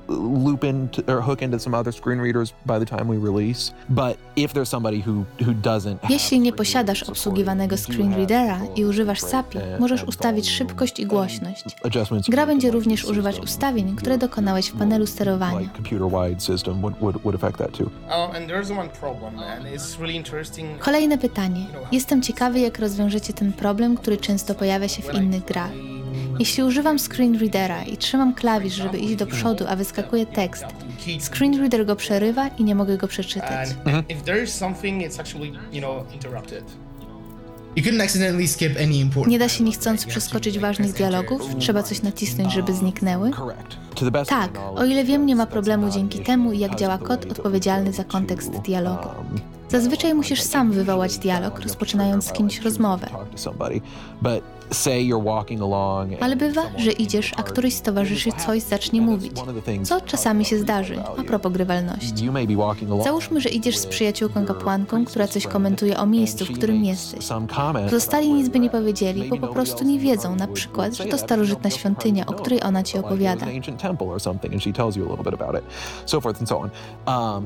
[0.09, 3.73] Loop into or hook into some other screen readers by the time we release.
[3.89, 8.15] But if there's somebody who who doesn't have Jeśli nie screen posiadasz reader obsługiwanego screen
[8.15, 11.65] readera i używasz SAPI, możesz and ustawić szybkość i głośność.
[12.29, 15.59] Gra you będzie również używać ustawień, które dokonałeś w panelu sterowania.
[15.61, 17.91] like computer-wide system would, would, would affect that too.
[18.11, 20.79] Oh, and there's one problem, and it's really interesting.
[20.79, 21.67] Kolejne pytanie.
[21.93, 25.71] Jestem ciekawy, jak rozwiążecie ten problem, który często pojawia się w innych grach.
[26.39, 30.65] Jeśli używam screen readera i trzymam klawisz, żeby iść do przodu, a wyskakuje tekst,
[31.21, 33.69] screen reader go przerywa i nie mogę go przeczytać.
[38.97, 41.43] Important Nie da się niechcący przeskoczyć ważnych dialogów?
[41.59, 43.31] Trzeba coś nacisnąć, żeby zniknęły?
[44.29, 48.53] Tak, o ile wiem, nie ma problemu dzięki temu, jak działa kod odpowiedzialny za kontekst
[48.53, 49.09] to, dialogu.
[49.09, 53.09] um, Zazwyczaj musisz sam wywołać dialog, rozpoczynając z kimś rozmowę.
[56.21, 59.33] Ale bywa, że idziesz, a któryś z towarzyszy coś zacznie mówić.
[59.83, 62.13] Co czasami się zdarzy, a propos grywalności.
[63.05, 67.25] Załóżmy, że idziesz z przyjaciółką kapłanką, która coś komentuje o miejscu, w którym jesteś.
[67.85, 71.71] Pozostali nic by nie powiedzieli, bo po prostu nie wiedzą na przykład, że to starożytna
[71.71, 73.47] świątynia, o probably której ona ci opowiada.
[77.07, 77.45] Um,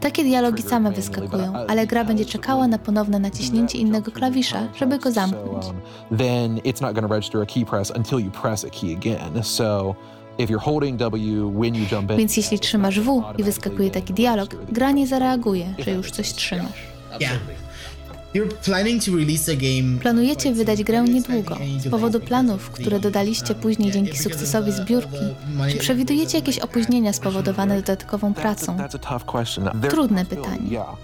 [0.00, 5.10] Takie dialogi same wyskakują, ale gra będzie czekała na ponowne naciśnięcie innego klawisza, żeby go
[5.10, 5.27] zamknąć.
[5.30, 5.80] So, um,
[6.18, 9.42] then it's not going to register a key press until you press a key again.
[9.42, 9.94] So
[10.38, 14.14] if you're holding W when you jump in, Więc jeśli trzymasz W i wyskakuje taki
[14.14, 16.88] dialog, gra nie zareaguje, że już coś trzymasz.
[17.20, 17.38] Yeah.
[19.98, 21.56] Planujecie wydać grę niedługo.
[21.78, 25.16] Z powodu planów, które dodaliście um, później dzięki sukcesowi the- zbiórki,
[25.56, 28.76] money- czy przewidujecie jakieś opóźnienia spowodowane dodatkową pracą?
[29.90, 30.58] Trudne pytanie.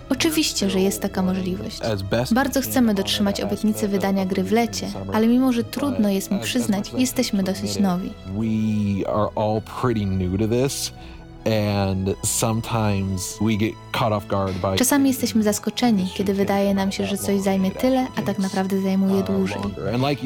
[0.08, 1.78] Oczywiście, że jest taka możliwość.
[2.34, 6.92] Bardzo chcemy dotrzymać obietnicy wydania gry w lecie, ale mimo, że trudno jest mi przyznać,
[6.98, 8.10] jesteśmy dosyć nowi.
[11.44, 12.24] We are all pretty new to this.
[12.24, 17.06] And sometimes we get caught off guard by Czasami jesteśmy zaskoczeni, kiedy wydaje nam się,
[17.06, 19.60] że coś zajmie tyle, a tak naprawdę zajmuje dłużej.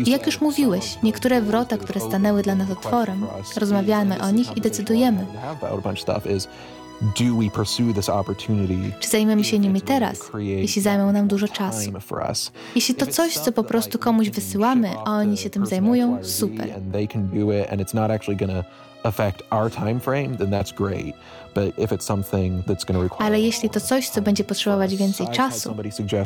[0.07, 4.61] I jak już mówiłeś, niektóre wrota, które stanęły dla nas otworem, rozmawiamy o nich i
[4.61, 5.27] decydujemy,
[9.01, 11.93] czy zajmiemy się nimi teraz, jeśli zajmą nam dużo czasu.
[12.75, 16.69] Jeśli to coś, co po prostu komuś wysyłamy, a oni się tym zajmują, super.
[19.09, 21.15] Affect our time frame, then that's great.
[21.55, 24.97] But if it's something that's going to require Ale jeśli to coś, co będzie potrzebować
[24.97, 25.75] więcej czasu,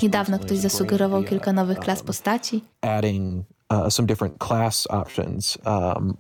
[0.03, 3.45] niedawno ktoś zasugerował kilka nowych klas postaci, adding
[3.89, 5.59] some different class options,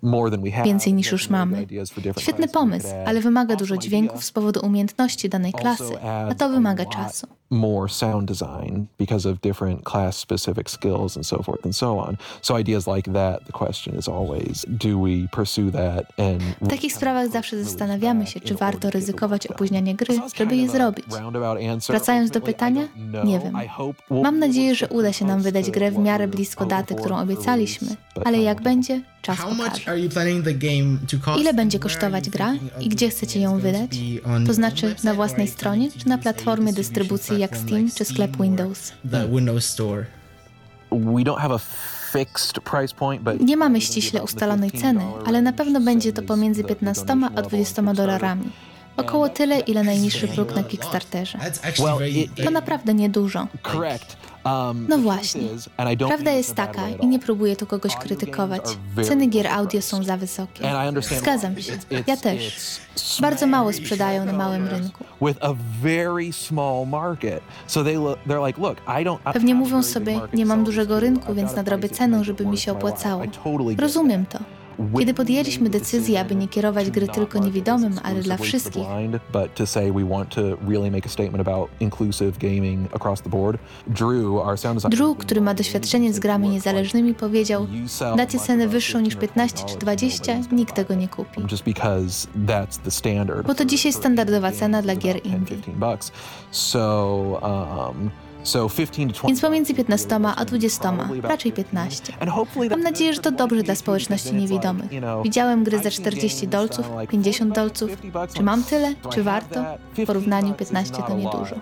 [0.02, 0.64] more than we have.
[0.64, 1.66] więcej niż już mamy.
[2.18, 7.26] Świetny pomysł, ale wymaga dużo dźwięków z powodu umiejętności danej klasy, a to wymaga czasu.
[7.53, 12.16] More sound design because of different class specific skills and so forth and so on.
[12.42, 16.92] So ideas like that, the question is always, do we pursue that and W takich
[16.92, 21.05] sprawach zawsze zastanawiamy się, czy warto ryzykować opóźnianie gry, żeby je zrobić.
[21.88, 22.88] Wracając do pytania,
[23.24, 23.53] nie wiem.
[24.11, 27.88] Mam nadzieję, że uda się nam wydać grę w miarę blisko daty, którą obiecaliśmy,
[28.24, 29.98] ale jak będzie, czas pokaże.
[31.40, 33.90] Ile będzie kosztować gra i gdzie chcecie ją wydać?
[34.46, 38.93] To znaczy na własnej stronie, czy na platformie dystrybucji jak Steam czy sklep Windows?
[40.90, 41.59] We don't have a
[42.12, 46.64] fixed price point, but Nie mamy ściśle ustalonej ceny, ale na pewno będzie to pomiędzy
[46.64, 48.51] 15 a 20 dolarami.
[48.97, 51.38] Około tyle, ile najniższy próg na Kickstarterze.
[52.45, 53.47] To naprawdę niedużo.
[54.45, 55.43] Um, No właśnie.
[56.09, 58.62] Prawda jest taka, i nie próbuję tu kogoś krytykować,
[59.05, 60.64] ceny gier audio są za wysokie.
[61.18, 61.72] Zgadzam się.
[62.07, 62.57] Ja też.
[63.20, 65.05] Bardzo mało sprzedają na małym rynku.
[69.32, 73.22] Pewnie mówią sobie, nie mam dużego rynku, więc nadrobię cenę, żeby mi się opłacało.
[73.78, 74.38] Rozumiem to.
[74.98, 78.82] Kiedy podjęliśmy decyzję, aby nie kierować gry tylko niewidomym, ale dla wszystkich.
[84.90, 87.66] Drew, który ma doświadczenie z grami niezależnymi, powiedział:
[88.16, 91.40] Dacie cenę wyższą niż 15 czy 20, nikt tego nie kupi.
[93.46, 95.72] Bo to dzisiaj standardowa cena dla gier 10, indie.
[98.43, 98.51] 15 bucks.
[98.51, 99.28] So, so 15 to 20.
[99.28, 102.12] Więc pomiędzy 15 a 20, raczej 15.
[102.20, 104.90] And hopefully Mam nadzieję, że to dobrze dla społeczności niewidomych.
[105.24, 107.90] Widziałem gry za 40 dolców, 50 dolców.
[108.34, 108.95] Czy mam tyle?
[109.14, 109.64] Czy warto?
[109.99, 111.57] W porównaniu 15 to niedużo.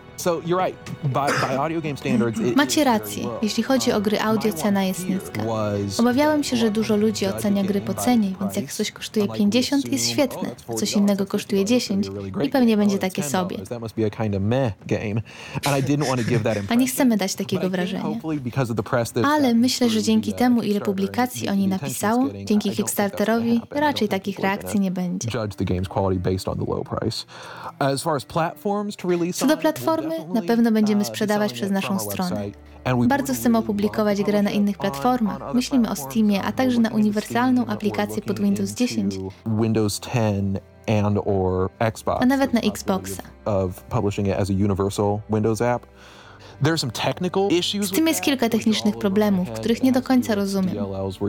[2.56, 5.42] Macie rację, jeśli chodzi o gry audio, cena jest niska.
[5.98, 10.08] Obawiałem się, że dużo ludzi ocenia gry po cenie, więc jak coś kosztuje 50, jest
[10.10, 12.10] świetne, a coś innego kosztuje 10
[12.44, 13.56] i pewnie będzie takie sobie.
[16.70, 18.04] A nie chcemy dać takiego wrażenia.
[19.24, 24.80] Ale myślę, że dzięki temu, ile publikacji o niej napisało, dzięki Kickstarterowi, raczej takich reakcji
[24.80, 25.28] nie będzie.
[29.32, 32.50] Co do platformy, na pewno będziemy uh, sprzedawać przez naszą stronę.
[33.08, 35.54] Bardzo chcemy opublikować grę na innych platformach.
[35.54, 40.58] Myślimy o Steamie, a także na uniwersalną aplikację pod Windows 10, Windows 10
[40.88, 42.22] and or Xbox.
[42.22, 43.22] a nawet na Xboxa.
[43.44, 45.86] Of publishing it as a universal Windows app.
[47.80, 50.76] Z tym jest kilka technicznych problemów, których nie do końca rozumiem.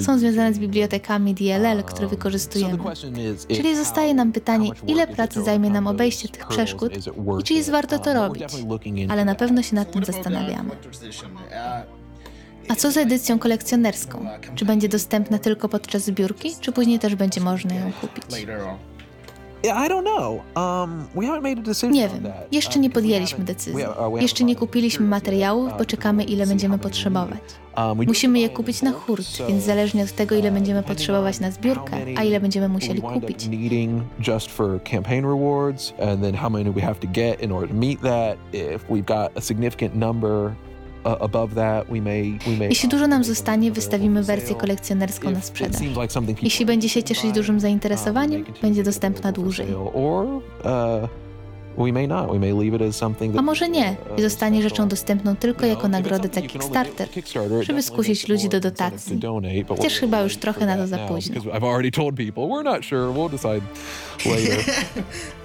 [0.06, 2.78] Są związane z bibliotekami DLL, które wykorzystujemy.
[3.48, 6.92] Czyli zostaje nam pytanie, ile pracy zajmie nam obejście tych przeszkód
[7.40, 8.44] i czy jest warto to robić.
[9.10, 10.70] Ale na pewno się nad tym zastanawiamy.
[12.70, 14.26] A co z edycją kolekcjonerską?
[14.56, 18.26] Czy będzie dostępna tylko podczas zbiórki, czy później też będzie można ją kupić?
[21.94, 22.48] Nie on wiem, that.
[22.54, 23.84] jeszcze nie podjęliśmy decyzji.
[24.22, 27.40] Jeszcze nie kupiliśmy materiałów, bo czekamy ile będziemy potrzebować.
[27.78, 31.98] Um, Musimy je kupić na hurt, więc zależnie od tego, ile będziemy potrzebować na zbiórkę,
[32.18, 33.48] a ile będziemy musieli kupić.
[41.06, 42.70] Uh.
[42.70, 45.82] Jeśli dużo nam zostanie, wystawimy wersję kolekcjonerską na sprzedaż.
[46.42, 49.68] Jeśli będzie się cieszyć dużym zainteresowaniem, będzie dostępna dłużej.
[49.76, 50.44] Uh,
[53.40, 57.10] A może nie i zostanie rzeczą dostępną tylko jako nagrodę za Kickstarter,
[57.62, 59.20] żeby skusić ludzi do dotacji.
[59.68, 61.42] Chociaż chyba już trochę na to za późno.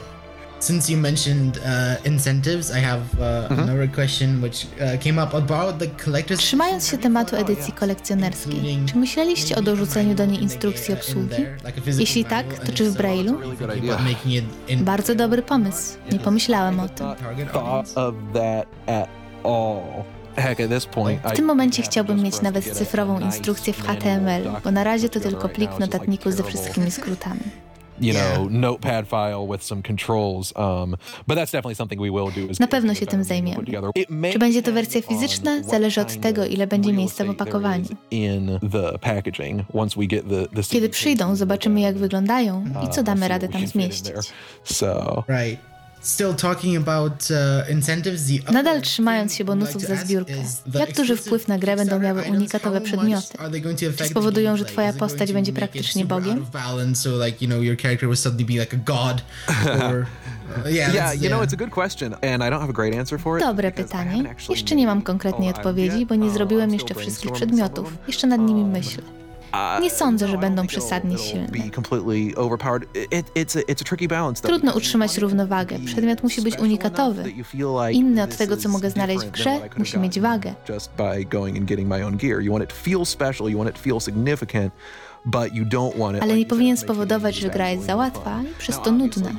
[0.67, 5.79] Since you mentioned uh, incentives, I have uh, another question which uh, came up about
[5.79, 6.39] the collector's.
[6.39, 11.37] Trzymając się tematu edycji kolekcjonerskiej, czy myśleliście o dorzuceniu do niej instrukcji obsługi?
[11.99, 13.35] Jeśli tak, to czy w Braille'u?
[14.77, 15.99] Bardzo dobry pomysł.
[16.13, 17.07] Nie pomyślałem o tym.
[21.25, 25.49] W tym momencie chciałbym mieć nawet cyfrową instrukcję w HTML, bo na razie to tylko
[25.49, 27.41] plik w notatniku ze wszystkimi skrótami.
[28.01, 30.53] You know, notepad file with some controls.
[30.57, 30.91] Um,
[31.27, 32.53] but that's definitely something we will do.
[32.53, 33.65] is Na pewno put się tym zajmiemy.
[33.65, 33.91] together.
[33.95, 35.63] It may Czy będzie to wersja fizyczna?
[35.63, 37.85] Zależy od tego, ile będzie miejsca w opakowaniu.
[37.85, 42.89] is In the packaging, once we get the, the Kiedy przyjdą, zobaczymy jak wyglądają i
[42.89, 44.13] co damy radę tam zmieścić.
[44.65, 45.76] So Right.
[46.07, 48.27] Still talking about uh, incentives.
[48.27, 50.33] The Nadal other trzymając się bonusów like za zbiórkę,
[50.75, 53.27] jak duży wpływ na grę będą miały unikatowe przedmioty?
[53.33, 56.39] much are they going to affect spowodują, the że twoja postać to będzie praktycznie Bogiem?
[56.39, 59.23] out of balance, so like you know your character will suddenly be like a god,
[59.91, 60.07] or
[60.65, 62.95] yeah, yeah, that's- you know, it's a good question, and I don't have a great
[62.95, 63.45] answer for it.
[63.45, 64.35] Dobre pytanie.
[64.49, 67.93] Jeszcze nie mam konkretnej odpowiedzi, bo nie Uh, zrobiłem jeszcze wszystkich przedmiotów.
[68.07, 69.03] Jeszcze nad nimi Um, myślę.
[69.83, 71.49] Nie sądzę, że będą przesadnie silne.
[74.49, 75.79] Trudno utrzymać równowagę.
[75.87, 77.23] Przedmiot musi być unikatowy.
[77.93, 80.55] Inny od tego, co mogę znaleźć w grze, musi mieć wagę.
[86.23, 89.31] Ale nie powinien spowodować, że gra jest za łatwa i przez to nudna.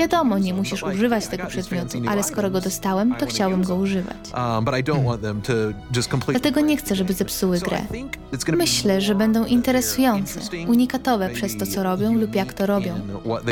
[0.00, 4.16] Wiadomo, nie musisz używać tego przedmiotu, ale skoro go dostałem, to chciałbym go używać.
[6.32, 7.78] Dlatego nie chcę, żeby zepsuły grę.
[8.56, 12.94] Myślę, że będą interesujące, unikatowe przez to, co robią lub jak to robią,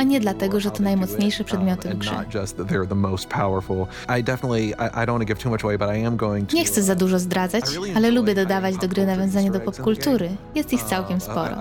[0.00, 2.10] a nie dlatego, że to najmocniejsze przedmioty w grze.
[6.54, 7.64] Nie chcę za dużo zdradzać,
[7.96, 10.28] ale lubię dodawać do gry nawiązanie do popkultury.
[10.54, 11.57] Jest ich całkiem sporo.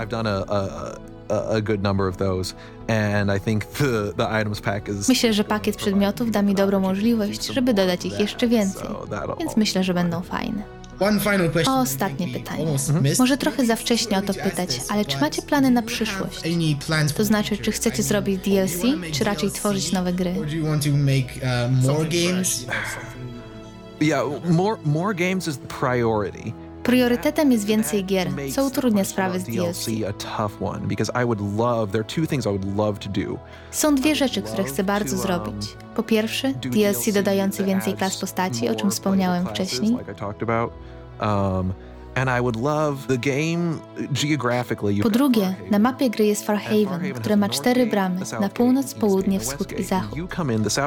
[5.08, 8.88] Myślę, że pakiet przedmiotów da mi dobrą możliwość, żeby dodać ich jeszcze więcej,
[9.40, 10.64] więc myślę, że będą fajne.
[11.68, 12.66] O ostatnie pytanie.
[13.20, 16.42] Może trochę za wcześnie o to pytać, ale czy macie plany na przyszłość?
[17.18, 18.82] To znaczy, czy chcecie zrobić DLC,
[19.12, 20.36] czy raczej tworzyć nowe gry?
[24.02, 26.54] Yeah, more more games is the priority.
[26.88, 29.86] Priorytetem jest więcej gier, co utrudnia sprawę z DLC.
[33.72, 35.76] Są dwie rzeczy, które chcę bardzo zrobić.
[35.96, 39.98] Po pierwsze, DLC dodający więcej klas postaci, o czym wspomniałem wcześniej.
[45.04, 49.80] Po drugie, na mapie gry jest Farhaven, które ma cztery bramy, na północ, południe, wschód
[49.80, 50.30] i zachód.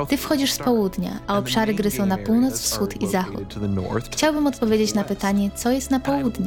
[0.06, 3.54] Ty wchodzisz z południa, a obszary gry są na północ, wschód i zachód.
[4.12, 6.46] Chciałbym odpowiedzieć na pytanie, co jest na południe.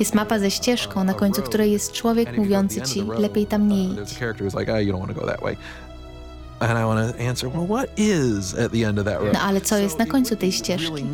[0.00, 4.14] Jest mapa ze ścieżką, na końcu której jest człowiek mówiący ci, lepiej tam nie idź.
[9.32, 11.04] No ale co jest na końcu tej ścieżki?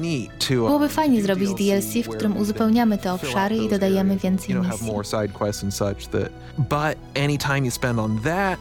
[0.67, 4.87] Byłoby fajnie zrobić DLC, w którym uzupełniamy te obszary i dodajemy więcej misji.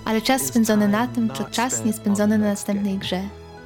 [0.05, 3.21] Ale czas spędzony na tym to czas nie spędzony na następnej grze.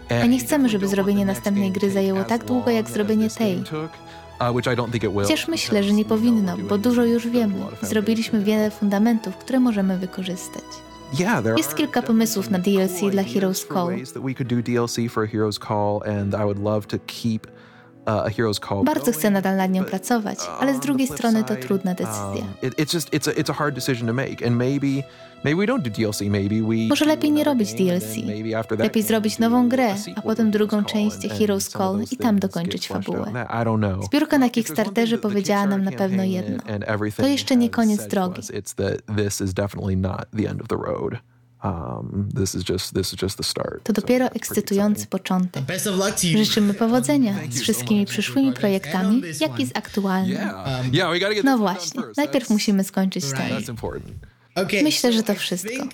[0.10, 3.64] A nie chcemy, żeby zrobienie następnej gry zajęło tak długo, jak zrobienie tej.
[5.24, 7.54] Chociaż myślę, że nie powinno, bo dużo już wiemy.
[7.82, 10.64] Zrobiliśmy wiele fundamentów, które możemy wykorzystać.
[11.58, 13.88] Jest kilka pomysłów na DLC dla Heroes Call.
[18.08, 22.46] Uh, Bardzo chcę nadal nad nią pracować, ale z drugiej strony to trudna decyzja.
[26.90, 28.16] Może lepiej nie robić DLC.
[28.84, 33.32] Lepiej zrobić nową grę, a potem drugą część Heroes Call i tam dokończyć fabułę.
[34.04, 36.64] Zbiórka na Kickstarterze powiedziała nam na pewno jedno.
[37.24, 38.42] To jeszcze nie koniec drogi.
[42.38, 43.84] This is just, this is just the start.
[43.84, 45.64] To dopiero ekscytujący początek.
[46.38, 50.38] Życzymy powodzenia z wszystkimi przyszłymi projektami, jak i z aktualnym.
[51.44, 53.76] No właśnie, najpierw musimy skończyć ten.
[54.84, 55.88] Myślę, że to wszystko.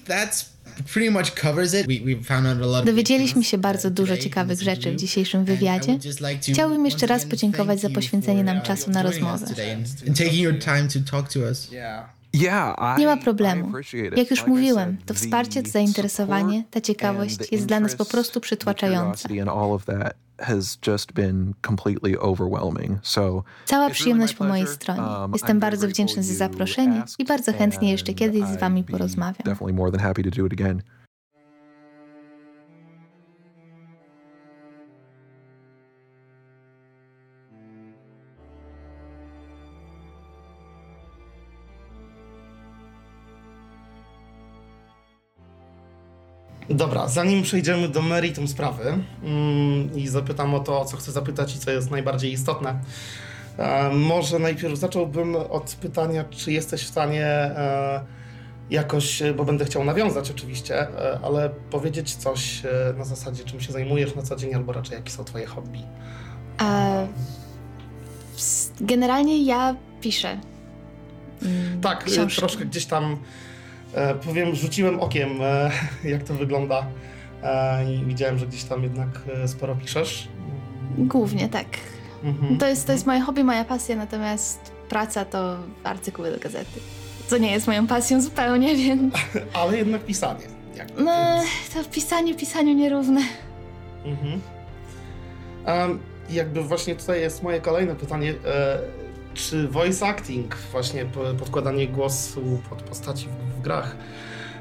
[2.85, 5.99] Dowiedzieliśmy się bardzo dużo ciekawych rzeczy w dzisiejszym wywiadzie.
[6.53, 9.45] Chciałbym jeszcze raz podziękować za poświęcenie nam czasu na rozmowę.
[12.97, 13.71] Nie ma problemu.
[14.17, 19.29] Jak już mówiłem, to wsparcie, to zainteresowanie, ta ciekawość jest dla nas po prostu przytłaczająca.
[23.65, 25.01] Cała przyjemność po mojej stronie.
[25.33, 29.43] Jestem bardzo wdzięczny za zaproszenie i bardzo chętnie jeszcze kiedyś z Wami porozmawiam.
[46.73, 48.83] Dobra, zanim przejdziemy do meritum sprawy
[49.23, 52.79] mm, i zapytam o to, o co chcę zapytać i co jest najbardziej istotne,
[53.57, 58.01] e, może najpierw zacząłbym od pytania, czy jesteś w stanie e,
[58.69, 63.71] jakoś, bo będę chciał nawiązać oczywiście, e, ale powiedzieć coś e, na zasadzie, czym się
[63.71, 65.79] zajmujesz na co dzień, albo raczej jakie są twoje hobby?
[66.61, 67.07] E,
[68.81, 70.39] generalnie ja piszę.
[71.41, 72.39] Mm, tak, książki.
[72.39, 73.17] troszkę gdzieś tam
[73.93, 75.71] E, powiem, rzuciłem okiem, e,
[76.13, 76.85] jak to wygląda
[77.43, 79.07] e, i widziałem, że gdzieś tam jednak
[79.45, 80.27] sporo piszesz.
[80.97, 81.67] Głównie tak.
[82.23, 82.57] Mhm.
[82.57, 86.79] To, jest, to jest moje hobby, moja pasja, natomiast praca to artykuły do gazety.
[87.27, 89.15] Co nie jest moją pasją zupełnie, więc...
[89.53, 90.45] Ale jednak pisanie.
[90.75, 91.87] Jakby, no, więc...
[91.87, 93.21] to pisanie, pisaniu nierówne.
[94.05, 94.41] Mhm.
[95.67, 98.33] Um, jakby właśnie tutaj jest moje kolejne pytanie.
[98.45, 98.79] E,
[99.33, 101.05] czy voice acting, właśnie
[101.39, 103.95] podkładanie głosu pod postaci w, w, grach,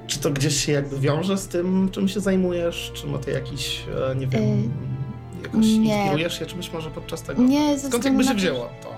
[0.06, 2.92] czy to gdzieś się jakby wiąże z tym, czym się zajmujesz?
[2.94, 4.72] Czy ma to jakiś, e, nie wiem,
[5.42, 5.96] Jakoś nie.
[5.96, 7.42] inspirujesz się czymś może podczas tego?
[7.42, 8.90] Nie, Skąd jakby się wzięło to?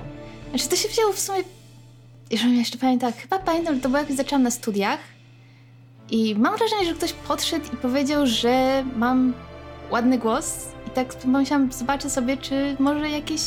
[0.51, 1.39] Znaczy to się wzięło w sumie,
[2.31, 4.99] jeżeli jeszcze pamiętam, chyba pamiętam, że to było jak zaczęłam na studiach
[6.11, 9.33] i mam wrażenie, że ktoś podszedł i powiedział, że mam
[9.91, 13.41] ładny głos i tak pomyślałam, zobaczę sobie, czy może jakieś,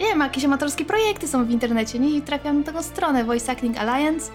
[0.00, 2.10] nie wiem, jakieś amatorskie projekty są w internecie, nie?
[2.10, 4.30] I trafiłam na taką stronę Voice Acting Alliance.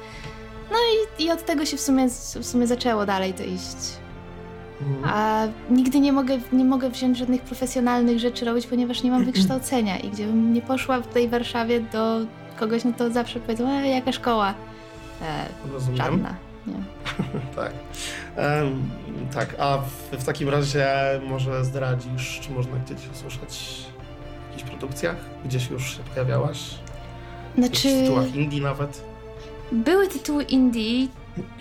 [0.71, 2.09] No i, i od tego się w sumie,
[2.41, 4.03] w sumie zaczęło dalej to iść.
[4.81, 5.13] Mhm.
[5.15, 9.99] A nigdy nie mogę, nie mogę wziąć żadnych profesjonalnych rzeczy robić, ponieważ nie mam wykształcenia
[9.99, 12.19] i gdybym nie poszła w tej Warszawie do
[12.59, 14.53] kogoś, no to zawsze powiedzą, e, jaka szkoła?
[15.21, 16.35] E, żadna.
[16.67, 16.73] Nie.
[17.55, 17.71] tak.
[18.37, 18.89] Um,
[19.33, 20.87] tak, a w, w, takim razie
[21.27, 23.85] może zdradzisz, czy można gdzieś usłyszeć
[24.47, 25.15] w jakichś produkcjach?
[25.45, 26.59] Gdzieś już się pojawiałaś?
[27.57, 27.89] Znaczy...
[27.89, 29.12] W tytułach indie nawet?
[29.71, 31.07] Były tytuły indie,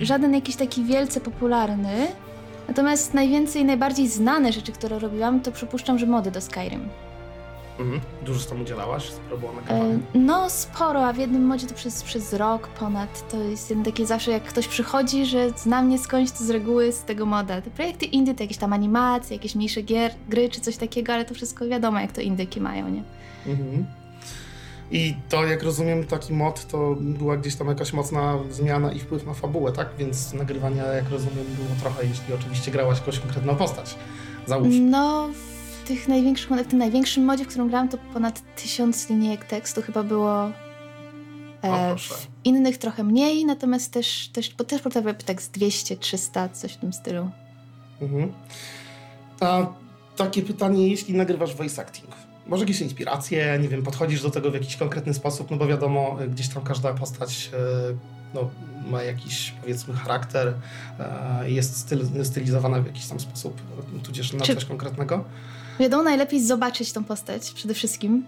[0.01, 2.07] żaden jakiś taki wielce popularny.
[2.69, 6.89] Natomiast najwięcej, najbardziej znane rzeczy, które robiłam, to przypuszczam, że mody do Skyrim.
[7.79, 8.01] Mhm.
[8.23, 9.11] Dużo z tam udzielałaś?
[9.11, 9.53] Sporo było?
[9.69, 13.31] E, no sporo, a w jednym modzie to przez, przez rok ponad.
[13.31, 16.93] To jest jeden takie zawsze, jak ktoś przychodzi, że zna mnie skądś, to z reguły
[16.93, 17.61] z tego moda.
[17.61, 21.25] Te projekty indie to jakieś tam animacje, jakieś mniejsze gier, gry czy coś takiego, ale
[21.25, 23.03] to wszystko wiadomo, jak to indyki mają, nie?
[23.47, 23.87] Mhm.
[24.93, 29.27] I to, jak rozumiem, taki mod to była gdzieś tam jakaś mocna zmiana i wpływ
[29.27, 29.89] na fabułę, tak?
[29.99, 33.95] Więc nagrywania, jak rozumiem, było trochę, jeśli oczywiście grałaś jakąś konkretną postać.
[34.47, 34.69] Załóż.
[34.81, 35.29] No,
[35.83, 39.83] w tych największych w tym największym modzie, w którym grałam, to ponad tysiąc linijek tekstu
[39.83, 40.51] chyba było.
[41.63, 46.49] E, w innych trochę mniej, natomiast też, też, bo też potrafię tak z 200, 300,
[46.49, 47.31] coś w tym stylu.
[48.01, 48.33] Mhm.
[49.41, 49.67] A
[50.17, 54.55] takie pytanie, jeśli nagrywasz voice acting, może jakieś inspiracje, nie wiem, podchodzisz do tego w
[54.55, 57.59] jakiś konkretny sposób, no bo wiadomo, gdzieś tam każda postać e,
[58.35, 58.51] no,
[58.91, 60.55] ma jakiś powiedzmy charakter,
[60.99, 63.61] e, jest styl, stylizowana w jakiś tam sposób,
[64.03, 64.55] tudzież na Czy...
[64.55, 65.25] coś konkretnego.
[65.81, 68.25] Wiadomo, najlepiej zobaczyć tą postać przede wszystkim.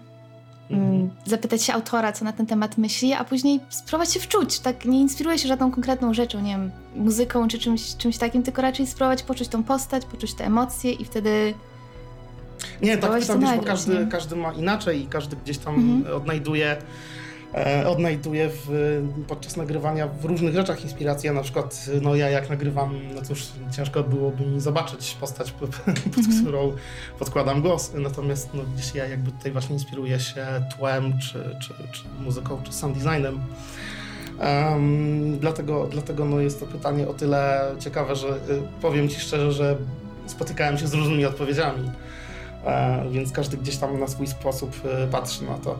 [0.69, 0.93] Mhm.
[0.93, 4.59] Mm, zapytać się autora, co na ten temat myśli, a później spróbować się wczuć.
[4.59, 8.61] Tak nie inspiruje się żadną konkretną rzeczą, nie wiem, muzyką czy czymś, czymś takim, tylko
[8.61, 11.53] raczej spróbować poczuć tą postać, poczuć te emocje i wtedy
[12.81, 16.15] nie, tak pytam, wiesz, bo każdy, każdy ma inaczej i każdy gdzieś tam mhm.
[16.15, 16.77] odnajduje
[17.53, 18.69] e, odnajduję w,
[19.27, 21.33] podczas nagrywania w różnych rzeczach inspirację.
[21.33, 26.41] Na przykład, no ja jak nagrywam, no cóż, ciężko byłoby mi zobaczyć postać, pod, mhm.
[26.41, 26.73] którą
[27.19, 27.91] podkładam głos.
[27.93, 30.45] Natomiast no, gdzieś ja jakby tutaj właśnie inspiruję się
[30.77, 33.39] tłem, czy, czy, czy muzyką, czy sound designem.
[34.39, 39.51] Um, dlatego dlatego no, jest to pytanie o tyle ciekawe, że y, powiem Ci szczerze,
[39.51, 39.77] że
[40.25, 41.91] spotykałem się z różnymi odpowiedziami.
[42.65, 45.77] E, więc każdy gdzieś tam na swój sposób e, patrzy na to.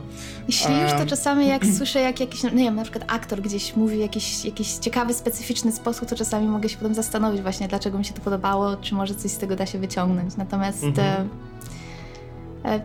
[0.48, 3.40] Jeśli już, to e, czasami jak słyszę, jak jakiś, no nie wiem, na przykład aktor
[3.40, 7.68] gdzieś mówi w jakiś, jakiś ciekawy, specyficzny sposób, to czasami mogę się potem zastanowić właśnie,
[7.68, 10.36] dlaczego mi się to podobało, czy może coś z tego da się wyciągnąć.
[10.36, 11.28] Natomiast mhm.
[12.64, 12.80] e, e,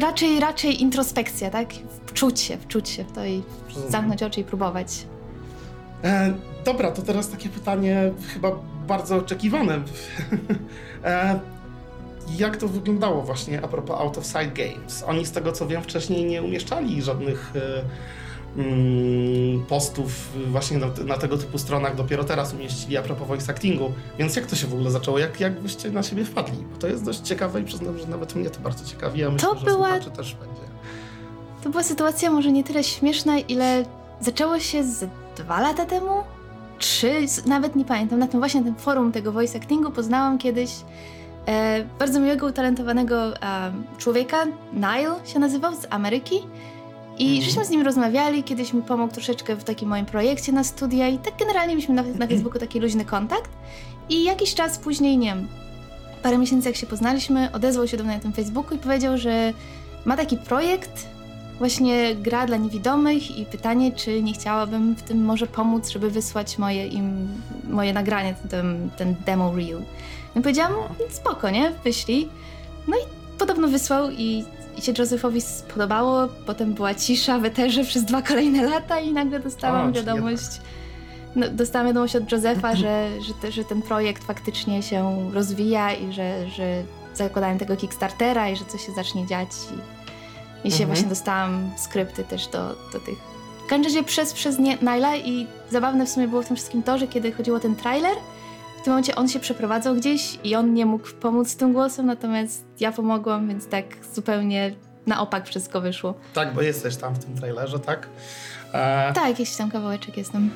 [0.00, 1.68] raczej, raczej introspekcja, tak?
[2.06, 3.42] Wczuć się, wczuć się w to i
[3.88, 5.06] zamknąć oczy i próbować.
[6.04, 6.32] E,
[6.64, 8.50] dobra, to teraz takie pytanie chyba
[8.88, 9.80] bardzo oczekiwane.
[12.38, 15.04] jak to wyglądało właśnie a propos Out of Sight Games?
[15.06, 21.18] Oni z tego co wiem wcześniej nie umieszczali żadnych e, mm, postów właśnie na, na,
[21.18, 23.92] tego typu stronach, dopiero teraz umieścili a propos voice actingu.
[24.18, 25.18] Więc jak to się w ogóle zaczęło?
[25.18, 26.64] Jak, jak byście na siebie wpadli?
[26.72, 29.48] Bo to jest dość ciekawe i przyznam, że nawet mnie to bardzo ciekawi, a myślę,
[29.48, 29.98] to że była...
[29.98, 30.62] też będzie.
[31.62, 33.84] To była sytuacja może nie tyle śmieszna, ile
[34.20, 36.22] zaczęło się z dwa lata temu?
[36.78, 37.12] Trzy?
[37.46, 38.18] Nawet nie pamiętam.
[38.18, 40.70] Na tym właśnie na tym forum tego voice actingu poznałam kiedyś
[41.46, 46.40] e, bardzo miłego, utalentowanego e, człowieka, Nile się nazywał, z Ameryki.
[47.18, 47.42] I mm.
[47.42, 51.18] żeśmy z nim rozmawiali, kiedyś mi pomógł troszeczkę w takim moim projekcie na studia i
[51.18, 53.50] tak generalnie mieliśmy na, na Facebooku taki luźny kontakt.
[54.08, 55.48] I jakiś czas później, nie wiem,
[56.22, 59.52] parę miesięcy jak się poznaliśmy, odezwał się do mnie na tym Facebooku i powiedział, że
[60.04, 61.06] ma taki projekt,
[61.58, 66.58] właśnie gra dla niewidomych i pytanie, czy nie chciałabym w tym może pomóc, żeby wysłać
[66.58, 67.28] moje, im,
[67.68, 69.82] moje nagranie, ten, ten demo reel.
[70.36, 70.74] I powiedziałam,
[71.10, 71.72] spoko, nie?
[71.84, 72.28] Wyślij.
[72.88, 73.00] No i
[73.38, 74.44] podobno wysłał i,
[74.78, 76.28] i się Josephowi spodobało.
[76.46, 80.60] Potem była cisza w eterze przez dwa kolejne lata i nagle dostałam o, wiadomość...
[81.36, 86.12] No, dostałam wiadomość od Josefa, że, że, te, że ten projekt faktycznie się rozwija i
[86.12, 86.82] że, że
[87.14, 89.48] zakładałem tego Kickstartera i że coś się zacznie dziać.
[89.70, 90.72] I, i mhm.
[90.72, 93.18] się właśnie dostałam skrypty też do, do tych.
[93.64, 96.98] W każdym razie przez, przez Nyla i zabawne w sumie było w tym wszystkim to,
[96.98, 98.16] że kiedy chodziło o ten trailer,
[98.82, 102.64] w tym momencie on się przeprowadzał gdzieś i on nie mógł pomóc tym głosem, natomiast
[102.80, 103.84] ja pomogłam, więc tak
[104.14, 104.74] zupełnie
[105.06, 106.14] na opak wszystko wyszło.
[106.34, 108.08] Tak, bo jesteś tam w tym trailerze, tak?
[108.72, 109.12] E...
[109.12, 110.50] Tak, jakiś tam kawałeczek jestem.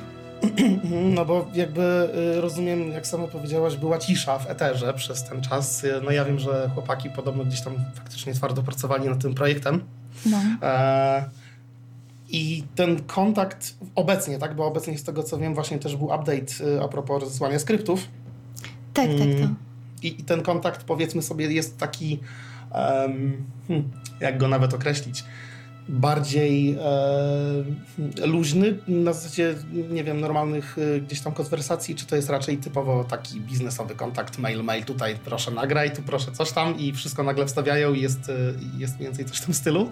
[1.15, 5.83] no bo jakby y, rozumiem, jak sama powiedziałaś, była cisza w eterze przez ten czas.
[5.83, 9.83] Y, no ja wiem, że chłopaki podobno gdzieś tam faktycznie twardo pracowali nad tym projektem.
[10.25, 10.37] No.
[10.61, 11.29] E,
[12.29, 14.55] I ten kontakt obecnie, tak?
[14.55, 18.07] Bo obecnie z tego co wiem, właśnie też był update y, a propos rozesłania skryptów.
[18.93, 19.53] Tak, tak, to.
[20.03, 22.19] I, I, ten kontakt, powiedzmy sobie, jest taki,
[22.73, 23.43] um,
[24.19, 25.23] jak go nawet określić,
[25.89, 29.55] bardziej e, luźny, na zasadzie,
[29.89, 34.37] nie wiem, normalnych e, gdzieś tam konwersacji, czy to jest raczej typowo taki biznesowy kontakt,
[34.37, 38.29] mail, mail, tutaj proszę nagraj, tu proszę coś tam i wszystko nagle wstawiają i jest,
[38.29, 38.33] e,
[38.77, 39.91] jest mniej więcej coś w tym stylu?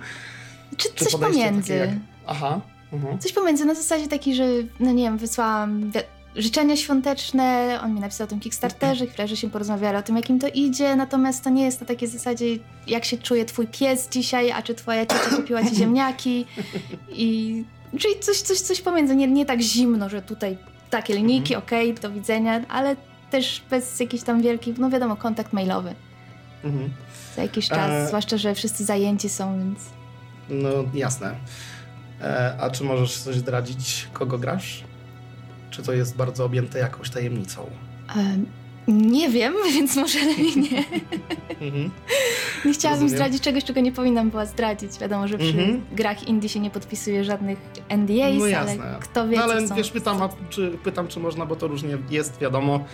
[0.78, 2.00] Czy, czy coś pomiędzy.
[2.28, 2.62] Aha.
[2.94, 3.20] Mhm.
[3.20, 4.46] Coś pomiędzy, na zasadzie taki, że,
[4.80, 5.92] no nie wiem, wysłałam
[6.36, 10.40] życzenia świąteczne, on mi napisał o tym Kickstarterze, chwilę, że się porozmawiali o tym, jakim
[10.40, 12.46] to idzie, natomiast to nie jest na takiej zasadzie,
[12.88, 16.46] jak się czuje twój pies dzisiaj, a czy twoja ciocia kupiła ci ziemniaki
[17.10, 17.64] i...
[18.00, 20.58] Czyli coś, coś, coś pomiędzy, nie, nie tak zimno, że tutaj
[20.90, 21.68] takie linijki, mhm.
[21.68, 22.96] okej, okay, do widzenia, ale
[23.32, 25.96] też bez jakiś tam wielki, no wiadomo, kontakt mailowy.
[26.64, 26.90] Mhm.
[27.36, 28.08] Za jakiś czas, e...
[28.08, 29.80] zwłaszcza, że wszyscy zajęci są, więc...
[30.50, 31.36] No, jasne.
[32.22, 34.84] E, a czy możesz coś zdradzić, kogo grasz?
[35.70, 37.70] Czy to jest bardzo objęte jakąś tajemnicą?
[38.16, 38.46] Um,
[38.88, 40.84] nie wiem, więc może lepiej nie.
[41.68, 41.92] Mhm.
[42.66, 43.10] nie chciałabym Rozumiem.
[43.10, 45.00] zdradzić czegoś, czego nie powinnam była zdradzić.
[45.00, 45.82] Wiadomo, że przy mhm.
[45.92, 47.60] grach indie się nie podpisuje żadnych
[47.98, 48.84] NDAs, no jasne.
[48.84, 51.68] ale kto wie, no, ale co wiesz, pytam, a, czy, pytam, czy można, bo to
[51.68, 52.86] różnie jest, wiadomo.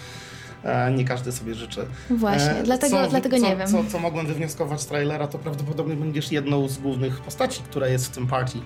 [0.63, 1.85] E, nie każdy sobie życzy.
[2.09, 3.67] Właśnie, e, dlatego, co, dlatego co, nie wiem.
[3.67, 8.05] Co, co mogłem wywnioskować z trailera, to prawdopodobnie będziesz jedną z głównych postaci, która jest
[8.05, 8.57] w tym party.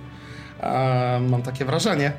[1.30, 2.12] Mam takie wrażenie.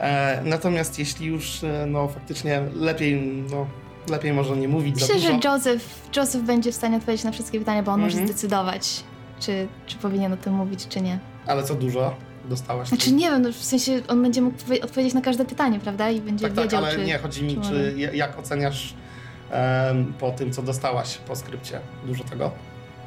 [0.00, 3.66] E, natomiast jeśli już, e, no faktycznie lepiej, no,
[4.10, 5.28] lepiej może nie mówić Myślę, za dużo.
[5.28, 8.28] że Joseph, Joseph będzie w stanie odpowiedzieć na wszystkie pytania, bo on może mhm.
[8.28, 9.04] zdecydować,
[9.40, 11.18] czy, czy powinien o tym mówić, czy nie.
[11.46, 12.88] Ale co dużo dostałaś?
[12.88, 16.10] Znaczy nie wiem, no, w sensie on będzie mógł odpowiedzieć na każde pytanie, prawda?
[16.10, 18.94] I będzie tak, tak wiedział, tak, ale czy, nie, chodzi mi, czy, czy jak oceniasz
[19.52, 21.80] um, po tym, co dostałaś po skrypcie?
[22.06, 22.50] Dużo tego?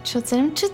[0.04, 0.52] Czy oceniam?
[0.56, 0.66] Czy...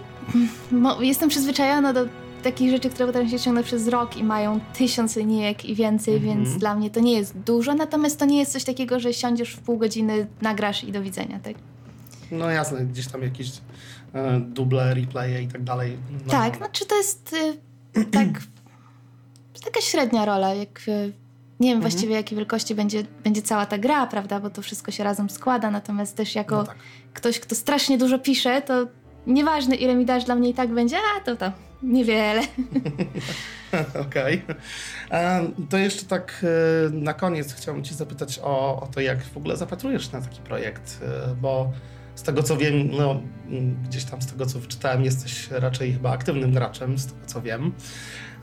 [0.99, 2.05] Jestem przyzwyczajona do
[2.43, 6.25] takich rzeczy, które potrafią się ciągnąć przez rok i mają tysiąc linijek i więcej, mm
[6.25, 6.35] -hmm.
[6.35, 9.53] więc dla mnie to nie jest dużo, natomiast to nie jest coś takiego, że siądziesz
[9.53, 11.55] w pół godziny, nagrasz i do widzenia, tak?
[12.31, 13.51] No jasne, gdzieś tam jakieś
[14.13, 15.97] e, duble, replaye i tak dalej.
[16.25, 16.31] No.
[16.31, 17.35] Tak, znaczy to jest
[17.97, 18.27] y, tak,
[19.65, 21.13] taka średnia rola, jak y,
[21.59, 21.81] nie wiem mhm.
[21.81, 25.71] właściwie jakiej wielkości będzie, będzie cała ta gra, prawda, bo to wszystko się razem składa,
[25.71, 26.77] natomiast też jako no tak.
[27.13, 28.87] ktoś, kto strasznie dużo pisze, to
[29.27, 31.51] nieważne ile mi dasz, dla mnie i tak będzie, a to to.
[31.83, 32.41] Niewiele.
[34.07, 34.41] Okej.
[35.09, 35.51] Okay.
[35.69, 36.45] To jeszcze tak
[36.87, 40.41] e, na koniec chciałbym Cię zapytać o, o to, jak w ogóle zapatrujesz na taki
[40.41, 41.71] projekt, e, bo
[42.15, 43.21] z tego co wiem, no,
[43.83, 47.71] gdzieś tam z tego co wyczytałem, jesteś raczej chyba aktywnym graczem, z tego co wiem.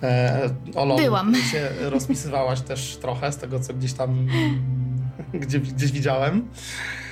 [0.03, 0.51] E,
[0.97, 1.35] Byłam.
[1.35, 4.27] się rozpisywałaś też trochę z tego co gdzieś tam
[5.35, 6.49] gdzie, gdzieś widziałem.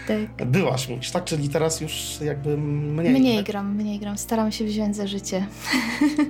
[0.09, 0.49] Tak.
[0.49, 1.25] Byłaś, mówisz, tak?
[1.25, 3.13] Czyli teraz już jakby mniej.
[3.13, 3.47] Mniej tak?
[3.47, 4.19] gram, mniej gram.
[4.19, 5.47] Staram się wziąć za życie.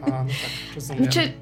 [0.02, 1.02] A, no tak, rozumiem.
[1.02, 1.32] Znaczy,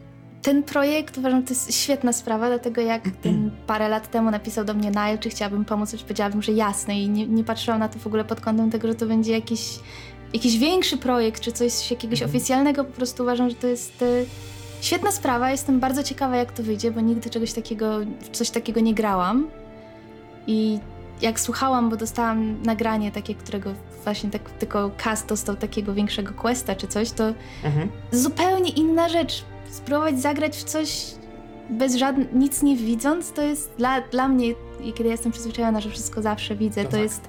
[0.42, 4.74] ten projekt uważam, to jest świetna sprawa, dlatego jak ten parę lat temu napisał do
[4.74, 7.98] mnie Nile, czy chciałabym pomóc, już powiedziałabym, że jasne i nie, nie patrzyłam na to
[7.98, 9.78] w ogóle pod kątem tego, że to będzie jakiś,
[10.34, 14.02] jakiś większy projekt, czy coś jakiegoś oficjalnego, po prostu uważam, że to jest...
[14.02, 14.26] Y,
[14.80, 17.98] świetna sprawa, jestem bardzo ciekawa jak to wyjdzie, bo nigdy czegoś takiego,
[18.32, 19.48] coś takiego nie grałam.
[20.46, 20.78] I
[21.22, 23.74] jak słuchałam, bo dostałam nagranie takie, którego
[24.04, 27.24] właśnie tak, tylko cast dostał takiego większego questa czy coś, to
[27.64, 27.88] mhm.
[28.12, 29.44] zupełnie inna rzecz.
[29.70, 31.04] Spróbować zagrać w coś
[31.70, 34.54] bez żadnego, nic nie widząc, to jest dla, dla mnie,
[34.94, 37.02] kiedy jestem przyzwyczajona, że wszystko zawsze widzę, no to tak.
[37.02, 37.28] jest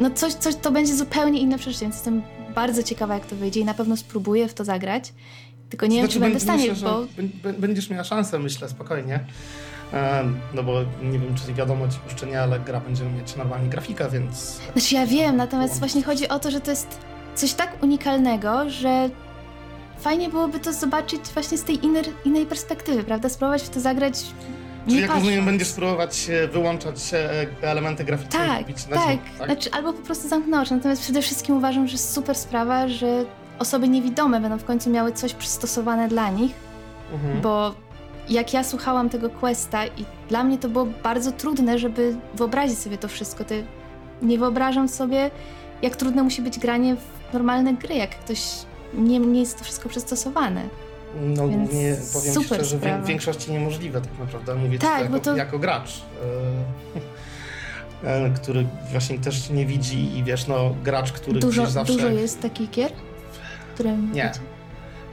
[0.00, 2.22] no coś, coś, to będzie zupełnie inne przeżycie, więc jestem
[2.54, 5.12] bardzo ciekawa, jak to wyjdzie i na pewno spróbuję w to zagrać.
[5.70, 6.74] Tylko nie znaczy, wiem, czy będę w stanie,
[7.42, 7.52] bo...
[7.52, 9.24] Będziesz miała szansę, myślę, spokojnie.
[10.54, 14.10] No bo nie wiem, czy wiadomo ci jeszcze nie, ale gra będzie mieć normalnie grafikę,
[14.10, 14.60] więc...
[14.72, 16.98] Znaczy ja wiem, natomiast właśnie chodzi o to, że to jest
[17.34, 19.10] coś tak unikalnego, że
[19.98, 23.28] fajnie byłoby to zobaczyć właśnie z tej innej, innej perspektywy, prawda?
[23.28, 24.14] Spróbować w to zagrać
[24.88, 26.96] Czyli jak rozumiem, będziesz spróbować wyłączać
[27.62, 29.46] elementy graficzne tak, i na tak, tak?
[29.46, 30.70] Znaczy, albo po prostu zamknąć.
[30.70, 33.24] Natomiast przede wszystkim uważam, że super sprawa, że
[33.58, 36.52] osoby niewidome będą w końcu miały coś przystosowane dla nich,
[37.12, 37.40] mhm.
[37.40, 37.74] bo
[38.30, 42.98] jak ja słuchałam tego questa i dla mnie to było bardzo trudne, żeby wyobrazić sobie
[42.98, 43.44] to wszystko.
[43.44, 43.54] To
[44.22, 45.30] nie wyobrażam sobie,
[45.82, 48.40] jak trudne musi być granie w normalne gry, jak ktoś
[48.94, 50.68] nie, nie jest to wszystko przystosowane.
[51.20, 52.98] No Więc nie, powiem super szczerze, sprawa.
[52.98, 54.54] w większości niemożliwe tak naprawdę.
[54.54, 55.36] Mówię tak, jako, to...
[55.36, 56.02] jako gracz.
[58.02, 61.92] Yy, który właśnie też nie widzi i wiesz, no gracz, który dużo, zawsze...
[61.92, 62.92] Dużo jest takich gier?
[63.74, 64.32] Które nie.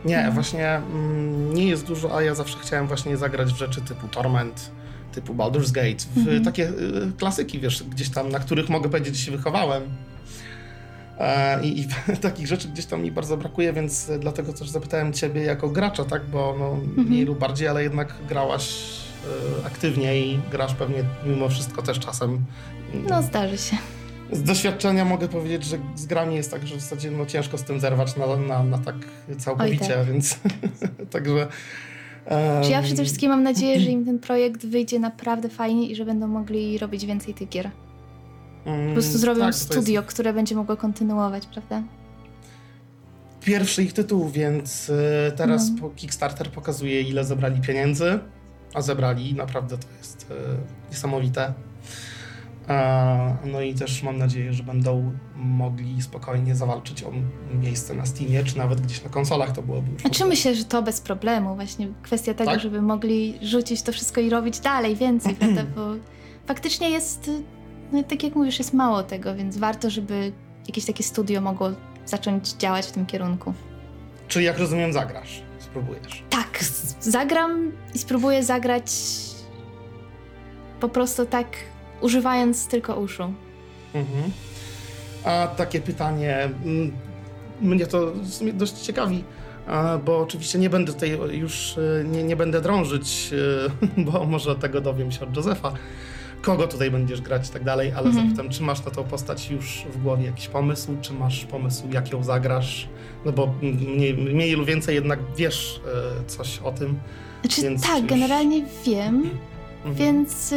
[0.06, 0.34] Nie, mhm.
[0.34, 4.72] właśnie mm, nie jest dużo, a ja zawsze chciałem właśnie zagrać w rzeczy typu Torment,
[5.12, 6.44] typu Baldur's Gate, w mhm.
[6.44, 9.84] takie y, klasyki, wiesz, gdzieś tam, na których mogę powiedzieć, że się wychowałem.
[11.20, 11.88] E, I, I,
[12.22, 16.26] takich rzeczy gdzieś tam mi bardzo brakuje, więc dlatego też zapytałem ciebie jako gracza, tak?
[16.26, 17.08] Bo no, mhm.
[17.08, 18.74] mniej lub bardziej, ale jednak grałaś
[19.62, 22.46] y, aktywnie i grasz pewnie mimo wszystko też czasem.
[23.10, 23.78] No, zdarzy się.
[24.32, 27.64] Z doświadczenia mogę powiedzieć, że z grami jest tak, że w zasadzie no, ciężko z
[27.64, 28.96] tym zerwać na, na, na tak
[29.38, 30.06] całkowicie, tak.
[30.06, 30.40] więc
[31.12, 31.48] także
[32.32, 36.06] Um, ja przede wszystkim mam nadzieję, że im ten projekt wyjdzie naprawdę fajnie i że
[36.06, 37.72] będą mogli robić więcej tych gier.
[38.64, 40.14] Po mm, prostu zrobią tak, studio, jest...
[40.14, 41.84] które będzie mogło kontynuować, prawda?
[43.42, 45.90] Pierwszy ich tytuł, więc y, teraz no.
[45.90, 48.20] Kickstarter pokazuje, ile zebrali pieniędzy,
[48.74, 50.36] a zebrali, naprawdę to jest y,
[50.92, 51.54] niesamowite.
[53.46, 57.12] No i też mam nadzieję, że będą mogli spokojnie zawalczyć o
[57.54, 60.02] miejsce na Steamie, czy nawet gdzieś na konsolach to byłoby już.
[60.02, 61.56] Znaczy myślę, że to bez problemu.
[61.56, 62.60] Właśnie kwestia tego, tak?
[62.60, 65.64] żeby mogli rzucić to wszystko i robić dalej, więcej, prawda?
[65.76, 65.82] Bo
[66.46, 67.32] faktycznie jest,
[67.92, 70.32] no tak jak mówisz, jest mało tego, więc warto, żeby
[70.68, 71.70] jakieś takie studio mogło
[72.06, 73.54] zacząć działać w tym kierunku.
[74.28, 76.24] Czyli jak rozumiem, zagrasz, spróbujesz.
[76.30, 76.60] Tak,
[77.02, 78.92] zagram i spróbuję zagrać
[80.80, 81.48] po prostu tak
[82.02, 83.34] używając tylko uszu.
[83.94, 84.32] Mhm.
[85.24, 86.92] A takie pytanie, mm,
[87.62, 89.24] mnie to w sumie dość ciekawi,
[90.06, 93.34] bo oczywiście nie będę tutaj już, e, nie, nie będę drążyć,
[93.98, 95.74] e, bo może tego dowiem się od Józefa,
[96.42, 98.26] kogo tutaj będziesz grać i tak dalej, ale mhm.
[98.26, 102.12] zapytam, czy masz na tą postać już w głowie jakiś pomysł, czy masz pomysł, jak
[102.12, 102.88] ją zagrasz,
[103.26, 105.82] no bo mniej, mniej lub więcej jednak wiesz
[106.22, 107.00] e, coś o tym.
[107.42, 108.10] Znaczy, tak, już...
[108.10, 109.30] generalnie wiem,
[109.86, 109.96] mhm.
[109.96, 110.54] więc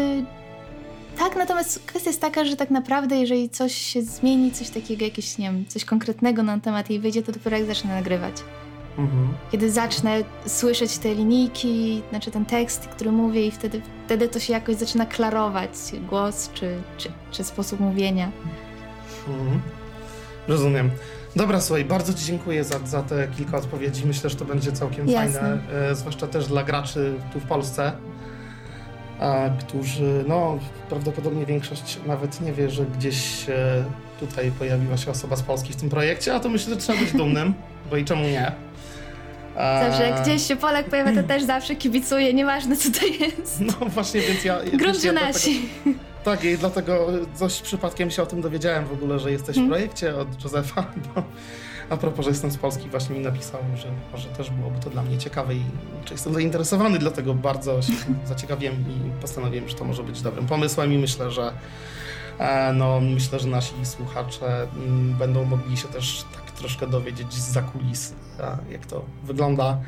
[1.18, 5.38] tak, natomiast kwestia jest taka, że tak naprawdę jeżeli coś się zmieni, coś takiego, jakieś,
[5.38, 8.34] nie wiem, coś konkretnego na temat jej wyjdzie, to dopiero jak zacznę nagrywać.
[8.98, 9.28] Mhm.
[9.52, 14.52] Kiedy zacznę słyszeć te linijki, znaczy ten tekst, który mówię i wtedy, wtedy to się
[14.52, 15.70] jakoś zaczyna klarować,
[16.08, 18.30] głos czy, czy, czy sposób mówienia.
[19.28, 19.60] Mhm.
[20.48, 20.90] Rozumiem.
[21.36, 24.06] Dobra, słuchaj, bardzo Ci dziękuję za, za te kilka odpowiedzi.
[24.06, 25.40] Myślę, że to będzie całkiem Jasne.
[25.40, 25.58] fajne,
[25.90, 27.92] e, zwłaszcza też dla graczy tu w Polsce
[29.60, 30.58] którzy, no
[30.88, 33.46] prawdopodobnie większość nawet nie wie, że gdzieś
[34.20, 37.12] tutaj pojawiła się osoba z Polski w tym projekcie, a to myślę, że trzeba być
[37.12, 37.54] dumnym,
[37.90, 38.52] bo i czemu nie.
[39.56, 43.60] Zawsze jak gdzieś się Polak pojawia, to też zawsze kibicuje, nieważne co to jest.
[43.60, 44.58] No właśnie, więc ja...
[44.72, 45.60] Gruncie nasi.
[45.84, 49.58] Dlatego, tak, i dlatego coś przypadkiem się o tym dowiedziałem w ogóle, że jesteś w
[49.58, 49.70] hmm.
[49.70, 51.22] projekcie od Józefa, bo
[51.90, 55.02] a propos, że jestem z Polski, właśnie mi napisał, że może też byłoby to dla
[55.02, 55.62] mnie ciekawe i
[56.04, 57.92] czy jestem zainteresowany, dlatego bardzo się
[58.26, 61.52] zaciekawiłem i postanowiłem, że to może być dobrym pomysłem i myślę, że
[62.38, 67.52] e, no, myślę, że nasi słuchacze mm, będą mogli się też tak troszkę dowiedzieć z
[67.52, 68.14] zakulis,
[68.70, 69.78] jak to wygląda.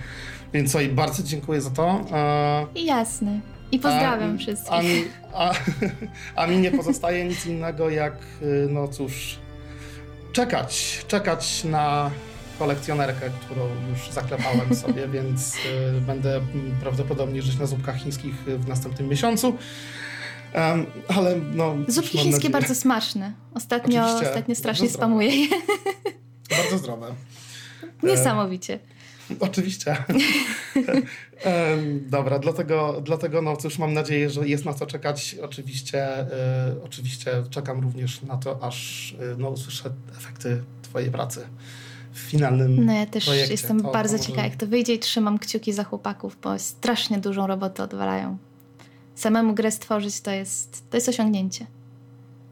[0.53, 2.01] Więc oj, bardzo dziękuję za to.
[2.13, 3.41] E, Jasne.
[3.73, 4.73] I pozdrawiam a, wszystkich.
[4.73, 5.05] A mi,
[5.35, 5.53] a,
[6.43, 9.39] a mi nie pozostaje nic innego jak, y, no cóż,
[10.33, 12.11] czekać, czekać na
[12.59, 16.41] kolekcjonerkę, którą już zaklepałem sobie, więc y, będę
[16.81, 19.57] prawdopodobnie żyć na zupkach chińskich w następnym miesiącu.
[20.55, 21.75] Um, ale no.
[21.89, 22.53] Zupki chińskie nadzieję...
[22.53, 23.33] bardzo smaczne.
[23.55, 25.49] Ostatnio, ostatnio strasznie spamuję je.
[26.51, 27.15] Bardzo zdrowe.
[28.03, 28.79] Niesamowicie.
[29.41, 29.97] Oczywiście.
[32.11, 35.37] Dobra, dlatego, dlatego no cóż, mam nadzieję, że jest na co czekać.
[35.43, 41.47] Oczywiście, y, oczywiście czekam również na to, aż y, no, usłyszę efekty Twojej pracy
[42.13, 43.53] w finalnym No ja też projekcie.
[43.53, 47.19] jestem to, bardzo to ciekawa, jak to wyjdzie i trzymam kciuki za chłopaków, bo strasznie
[47.19, 48.39] dużą robotę odwalają.
[49.15, 51.67] Samemu grę stworzyć to jest, to jest osiągnięcie.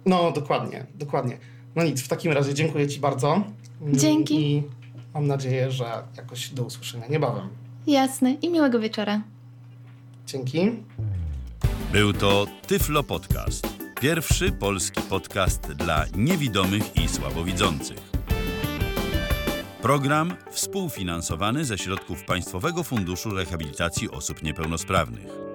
[0.06, 1.38] No, dokładnie, dokładnie.
[1.76, 3.44] No nic, w takim razie dziękuję Ci bardzo.
[3.92, 4.52] Dzięki.
[4.52, 4.62] I
[5.14, 5.84] mam nadzieję, że
[6.16, 7.48] jakoś do usłyszenia niebawem.
[7.88, 9.22] Jasne i miłego wieczora.
[10.26, 10.70] Dzięki.
[11.92, 13.66] Był to Tyflo Podcast.
[14.00, 17.98] Pierwszy polski podcast dla niewidomych i słabowidzących.
[19.82, 25.47] Program współfinansowany ze środków Państwowego Funduszu Rehabilitacji Osób Niepełnosprawnych.